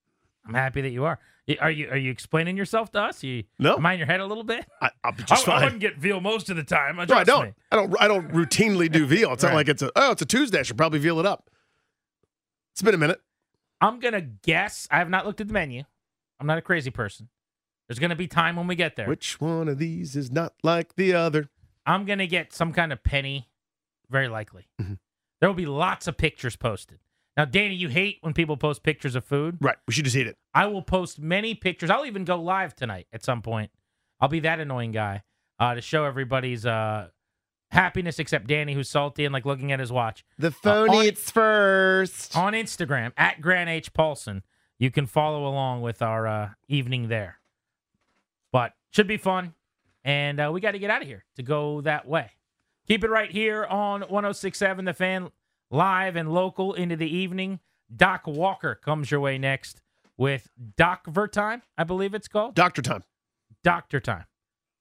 I'm 0.47 0.55
happy 0.55 0.81
that 0.81 0.91
you 0.91 1.05
are. 1.05 1.19
Are 1.61 1.71
you 1.71 1.89
are 1.91 1.97
you 1.97 2.11
explaining 2.11 2.57
yourself 2.57 2.91
to 2.93 3.01
us? 3.01 3.23
You 3.23 3.45
No. 3.59 3.77
am 3.77 3.87
I 3.87 3.93
in 3.93 3.99
your 4.01 4.07
head 4.07 4.19
a 4.21 4.27
little 4.27 4.43
bit? 4.43 4.67
I, 4.83 4.91
I'll 5.05 5.13
be 5.17 5.23
just 5.23 5.49
I, 5.49 5.53
I 5.61 5.65
wouldn't 5.65 5.81
get 5.81 5.97
veal 5.97 6.21
most 6.21 6.51
of 6.51 6.57
the 6.57 6.65
time. 6.65 6.97
No, 6.97 7.15
I 7.15 7.23
don't. 7.25 7.47
me. 7.47 7.55
I 7.71 7.77
don't. 7.77 7.95
I 8.01 8.09
don't 8.09 8.29
routinely 8.33 8.91
do 8.91 9.07
veal. 9.07 9.33
It's 9.33 9.43
not 9.45 9.55
like 9.55 9.69
it's 9.69 9.83
a 9.83 9.91
oh, 9.95 10.13
it's 10.13 10.23
a 10.23 10.27
Tuesday. 10.27 10.59
I 10.61 10.63
should 10.63 10.77
probably 10.77 10.99
veal 10.99 11.21
it 11.21 11.27
up. 11.27 11.49
It's 12.73 12.83
been 12.83 12.95
a 12.95 12.99
minute. 12.99 13.21
I'm 13.81 14.01
gonna 14.01 14.23
guess. 14.23 14.89
I 14.91 14.99
have 14.99 15.09
not 15.11 15.25
looked 15.27 15.41
at 15.41 15.47
the 15.49 15.55
menu. 15.55 15.85
I'm 16.41 16.47
not 16.47 16.59
a 16.59 16.63
crazy 16.63 16.91
person. 16.91 17.29
There's 17.89 17.99
gonna 18.01 18.17
be 18.17 18.27
time 18.27 18.57
when 18.57 18.67
we 18.67 18.75
get 18.75 18.97
there. 18.97 19.07
Which 19.07 19.41
one 19.41 19.69
of 19.69 19.79
these 19.79 20.17
is 20.17 20.31
not 20.33 20.55
like 20.65 20.97
the 20.97 21.15
other? 21.15 21.49
I'm 21.87 22.05
gonna 22.07 22.27
get 22.27 22.53
some 22.53 22.73
kind 22.73 22.93
of 22.93 23.05
penny, 23.05 23.49
very 24.11 24.27
likely. 24.29 24.67
Mhm. 24.83 24.99
There 25.41 25.49
will 25.49 25.55
be 25.55 25.67
lots 25.67 26.09
of 26.09 26.17
pictures 26.17 26.57
posted. 26.57 26.99
Now, 27.37 27.45
Danny, 27.45 27.75
you 27.75 27.89
hate 27.89 28.19
when 28.23 28.33
people 28.33 28.57
post 28.57 28.83
pictures 28.83 29.15
of 29.15 29.25
food. 29.25 29.59
Right. 29.61 29.77
We 29.87 29.93
should 29.93 30.05
just 30.05 30.17
eat 30.17 30.27
it. 30.27 30.39
I 30.55 30.67
will 30.67 30.83
post 30.83 31.19
many 31.19 31.55
pictures. 31.55 31.91
I'll 31.91 32.07
even 32.07 32.25
go 32.25 32.37
live 32.41 32.75
tonight 32.75 33.07
at 33.13 33.23
some 33.25 33.43
point. 33.43 33.71
I'll 34.21 34.29
be 34.29 34.41
that 34.41 34.59
annoying 34.59 34.93
guy 34.93 35.23
uh, 35.59 35.75
to 35.75 35.83
show 35.83 36.05
everybody's 36.05 36.65
uh, 36.65 37.09
happiness, 37.71 38.19
except 38.19 38.47
Danny, 38.47 38.73
who's 38.73 38.89
salty 38.89 39.27
and 39.27 39.35
like 39.35 39.45
looking 39.45 39.71
at 39.71 39.81
his 39.81 39.93
watch. 39.93 40.25
The 40.39 40.51
phone 40.51 40.89
on- 40.89 41.05
eats 41.05 41.31
first. 41.31 42.35
On 42.37 42.55
Instagram 42.55 43.13
at 43.19 43.43
Grant 43.43 43.69
H 43.69 43.93
Paulsen, 43.93 44.41
you 44.79 44.91
can 44.91 45.07
follow 45.07 45.47
along 45.47 45.83
with 45.83 46.01
our 46.01 46.27
uh, 46.27 46.49
evening 46.69 47.09
there. 47.09 47.39
But 48.51 48.73
should 48.91 49.07
be 49.09 49.19
fun, 49.19 49.53
and 50.05 50.41
uh, 50.41 50.51
we 50.53 50.61
got 50.63 50.71
to 50.73 50.79
get 50.79 50.89
out 50.89 51.03
of 51.03 51.09
here 51.09 51.25
to 51.37 51.43
go 51.43 51.83
that 51.83 52.09
way. 52.09 52.31
Keep 52.89 53.05
it 53.05 53.11
right 53.11 53.31
here 53.31 53.65
on 53.67 54.01
1067 54.03 54.85
The 54.87 54.95
Fan, 54.95 55.31
live 55.71 56.17
and 56.17 56.33
local 56.33 56.75
into 56.75 56.97
the 56.97 57.09
evening. 57.09 57.61
Doc 57.95 58.27
Walker 58.27 58.75
comes 58.75 59.11
your 59.11 59.21
way 59.21 59.39
next 59.39 59.81
with 60.17 60.49
Doc 60.77 61.07
Vertime, 61.07 61.63
I 61.77 61.85
believe 61.85 62.15
it's 62.15 62.29
called. 62.29 62.55
Doctor 62.55 62.83
time. 62.83 63.05
Doctor 63.63 64.01
Time. 64.01 64.25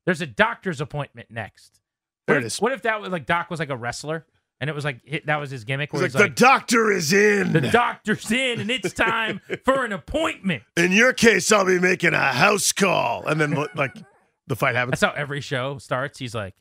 There's 0.06 0.22
a 0.22 0.28
doctor's 0.28 0.80
appointment 0.80 1.32
next. 1.32 1.80
There 2.28 2.36
what 2.36 2.44
it 2.44 2.46
if, 2.46 2.54
is. 2.54 2.62
What 2.62 2.72
if 2.72 2.84
that 2.84 3.02
was 3.02 3.12
like 3.12 3.26
Doc 3.26 3.50
was 3.50 3.60
like 3.60 3.70
a 3.70 3.76
wrestler 3.76 4.26
and 4.62 4.70
it 4.70 4.74
was 4.74 4.86
like 4.86 5.02
hi- 5.10 5.22
that 5.26 5.38
was 5.38 5.50
his 5.50 5.64
gimmick? 5.64 5.92
Where 5.92 6.04
like, 6.04 6.12
the 6.12 6.20
like, 6.20 6.36
doctor 6.36 6.92
is 6.92 7.12
in. 7.12 7.52
the 7.52 7.62
doctor's 7.62 8.32
in 8.32 8.60
and 8.60 8.70
it's 8.70 8.94
time 8.94 9.42
for 9.64 9.84
an 9.86 9.92
appointment. 9.92 10.64
in 10.78 10.92
your 10.92 11.14
case, 11.14 11.52
I'll 11.52 11.66
be 11.66 11.80
making 11.80 12.14
a 12.14 12.32
house 12.32 12.72
call, 12.72 13.26
and 13.26 13.42
then 13.42 13.56
like 13.76 13.98
the 14.46 14.56
fight 14.56 14.76
happens. 14.76 15.00
That's 15.00 15.14
how 15.14 15.20
every 15.20 15.42
show 15.42 15.80
starts. 15.80 16.20
He's 16.20 16.36
like, 16.36 16.54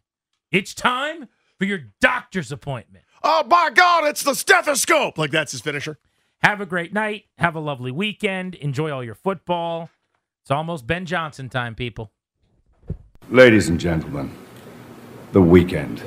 it's 0.50 0.72
time 0.72 1.28
for 1.58 1.66
your 1.66 1.80
doctor's 2.00 2.50
appointment. 2.50 3.04
Oh 3.26 3.42
my 3.48 3.70
God! 3.74 4.04
It's 4.04 4.22
the 4.22 4.34
stethoscope. 4.34 5.16
Like 5.16 5.30
that's 5.30 5.52
his 5.52 5.62
finisher. 5.62 5.98
Have 6.42 6.60
a 6.60 6.66
great 6.66 6.92
night. 6.92 7.24
Have 7.38 7.56
a 7.56 7.60
lovely 7.60 7.90
weekend. 7.90 8.54
Enjoy 8.56 8.90
all 8.90 9.02
your 9.02 9.14
football. 9.14 9.88
It's 10.42 10.50
almost 10.50 10.86
Ben 10.86 11.06
Johnson 11.06 11.48
time, 11.48 11.74
people. 11.74 12.12
Ladies 13.30 13.70
and 13.70 13.80
gentlemen, 13.80 14.30
the 15.32 15.40
weekend. 15.40 16.06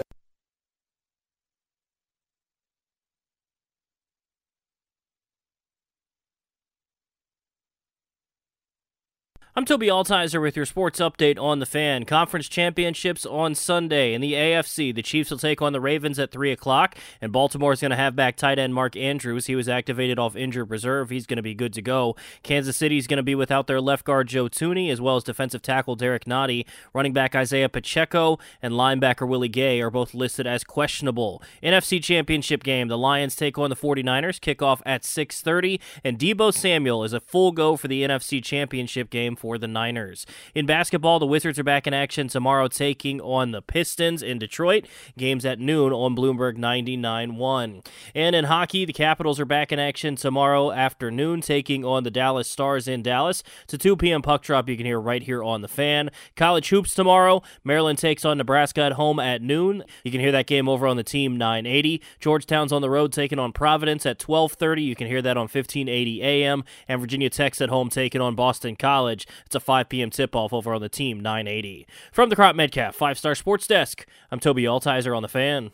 I'm 9.58 9.66
Toby 9.66 9.88
Altizer 9.88 10.40
with 10.40 10.56
your 10.56 10.68
sports 10.68 11.00
update 11.00 11.40
on 11.40 11.58
the 11.58 11.66
fan. 11.66 12.06
Conference 12.06 12.48
championships 12.48 13.26
on 13.26 13.56
Sunday. 13.56 14.14
In 14.14 14.22
the 14.22 14.34
AFC, 14.34 14.94
the 14.94 15.02
Chiefs 15.02 15.32
will 15.32 15.40
take 15.40 15.64
on 15.64 15.74
the 15.74 15.82
Ravens 15.82 16.20
at 16.20 16.30
3 16.30 16.52
o'clock, 16.52 16.96
and 17.20 17.32
Baltimore 17.32 17.74
is 17.74 17.82
going 17.82 17.90
to 17.90 17.98
have 17.98 18.16
back 18.16 18.36
tight 18.36 18.60
end 18.60 18.76
Mark 18.76 18.96
Andrews. 18.96 19.48
He 19.48 19.56
was 19.56 19.68
activated 19.68 20.20
off 20.20 20.36
injured 20.36 20.70
reserve. 20.70 21.10
He's 21.10 21.26
going 21.26 21.38
to 21.38 21.42
be 21.42 21.56
good 21.56 21.74
to 21.74 21.82
go. 21.82 22.16
Kansas 22.44 22.78
City 22.78 23.00
is 23.00 23.08
going 23.08 23.18
to 23.18 23.24
be 23.24 23.34
without 23.34 23.66
their 23.66 23.82
left 23.82 24.06
guard 24.06 24.28
Joe 24.28 24.48
Thuney, 24.48 24.92
as 24.92 25.02
well 25.02 25.16
as 25.16 25.24
defensive 25.24 25.64
tackle 25.64 25.96
Derrick 25.96 26.26
Nnadi. 26.26 26.64
Running 26.94 27.14
back 27.14 27.34
Isaiah 27.34 27.68
Pacheco 27.68 28.38
and 28.62 28.76
linebacker 28.76 29.28
Willie 29.28 29.50
Gay 29.50 29.82
are 29.82 29.90
both 29.90 30.14
listed 30.14 30.46
as 30.46 30.64
questionable. 30.64 31.42
NFC 31.64 32.00
championship 32.00 32.62
game, 32.62 32.90
the 32.90 32.98
Lions 32.98 33.36
take 33.36 33.58
on 33.58 33.72
the 33.72 33.76
49ers. 33.76 34.40
Kickoff 34.40 34.84
at 34.86 35.02
6.30, 35.02 35.80
and 36.04 36.20
Deebo 36.20 36.54
Samuel 36.54 37.04
is 37.04 37.14
a 37.14 37.20
full 37.20 37.52
go 37.52 37.76
for 37.76 37.88
the 37.88 38.04
NFC 38.04 38.44
championship 38.44 39.10
game 39.10 39.36
the 39.56 39.68
Niners. 39.68 40.26
In 40.56 40.66
basketball, 40.66 41.20
the 41.20 41.28
Wizards 41.28 41.60
are 41.60 41.64
back 41.64 41.86
in 41.86 41.94
action 41.94 42.28
tomorrow, 42.28 42.68
taking 42.68 43.22
on 43.22 43.52
the 43.52 43.62
Pistons 43.62 44.24
in 44.24 44.40
Detroit. 44.40 44.88
Games 45.16 45.46
at 45.46 45.60
noon 45.60 45.94
on 45.94 46.16
Bloomberg 46.16 46.58
99.1. 46.58 47.86
And 48.16 48.36
in 48.36 48.46
hockey, 48.46 48.84
the 48.84 48.94
Capitals 48.94 49.40
are 49.40 49.46
back 49.46 49.72
in 49.72 49.78
action 49.78 50.16
tomorrow 50.16 50.72
afternoon, 50.72 51.42
taking 51.42 51.86
on 51.86 52.04
the 52.04 52.10
Dallas 52.10 52.48
Stars 52.48 52.88
in 52.88 53.04
Dallas. 53.04 53.44
It's 53.66 53.76
a 53.76 53.78
2 53.78 53.96
p.m. 53.98 54.24
puck 54.24 54.42
drop 54.42 54.68
you 54.68 54.78
can 54.78 54.88
hear 54.88 55.00
right 55.00 55.22
here 55.22 55.44
on 55.44 55.62
the 55.62 55.68
fan. 55.68 56.10
College 56.36 56.70
hoops 56.70 56.96
tomorrow. 56.96 57.44
Maryland 57.64 58.00
takes 58.00 58.26
on 58.26 58.38
Nebraska 58.38 58.82
at 58.82 58.94
home 58.94 59.20
at 59.20 59.42
noon. 59.42 59.84
You 60.04 60.12
can 60.12 60.22
hear 60.22 60.32
that 60.32 60.48
game 60.48 60.68
over 60.70 60.88
on 60.88 60.98
the 60.98 61.04
team 61.04 61.38
980. 61.38 62.02
Georgetown's 62.20 62.72
on 62.72 62.82
the 62.82 62.90
road 62.90 63.12
taking 63.12 63.40
on 63.40 63.52
Providence 63.52 64.06
at 64.06 64.20
12:30. 64.20 64.84
You 64.84 64.96
can 64.96 65.08
hear 65.08 65.22
that 65.22 65.38
on 65.38 65.44
1580 65.44 66.24
AM. 66.24 66.64
And 66.88 67.00
Virginia 67.00 67.30
Tech's 67.30 67.62
at 67.62 67.70
home 67.70 67.90
taking 67.90 68.22
on 68.22 68.36
Boston 68.36 68.76
College. 68.76 69.28
It's 69.46 69.56
a 69.56 69.60
5 69.60 69.90
p.m. 69.90 70.10
tip-off 70.10 70.54
over 70.54 70.74
on 70.74 70.82
the 70.82 70.90
team 70.90 71.20
980. 71.20 71.88
From 72.12 72.30
the 72.30 72.36
Crop 72.36 72.56
Medcalf 72.56 72.94
Five 72.94 73.18
Star 73.18 73.36
Sports 73.36 73.68
Desk, 73.68 74.06
I'm 74.32 74.40
Toby 74.40 74.64
Altizer 74.64 75.16
on 75.16 75.22
the 75.22 75.28
fan. 75.28 75.72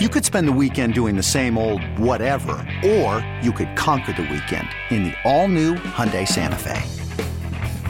You 0.00 0.08
could 0.08 0.24
spend 0.24 0.48
the 0.48 0.52
weekend 0.52 0.92
doing 0.92 1.14
the 1.14 1.22
same 1.22 1.56
old 1.56 1.80
whatever, 1.98 2.66
or 2.84 3.24
you 3.40 3.52
could 3.52 3.76
conquer 3.76 4.12
the 4.12 4.22
weekend 4.22 4.68
in 4.90 5.04
the 5.04 5.14
all-new 5.24 5.76
Hyundai 5.76 6.26
Santa 6.26 6.58
Fe. 6.58 6.82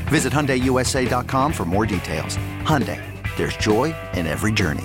Visit 0.08 0.30
HyundaiUSA.com 0.30 1.50
for 1.52 1.64
more 1.64 1.86
details. 1.86 2.36
Hyundai, 2.60 3.00
there's 3.36 3.56
joy 3.56 3.94
in 4.12 4.26
every 4.26 4.52
journey. 4.52 4.84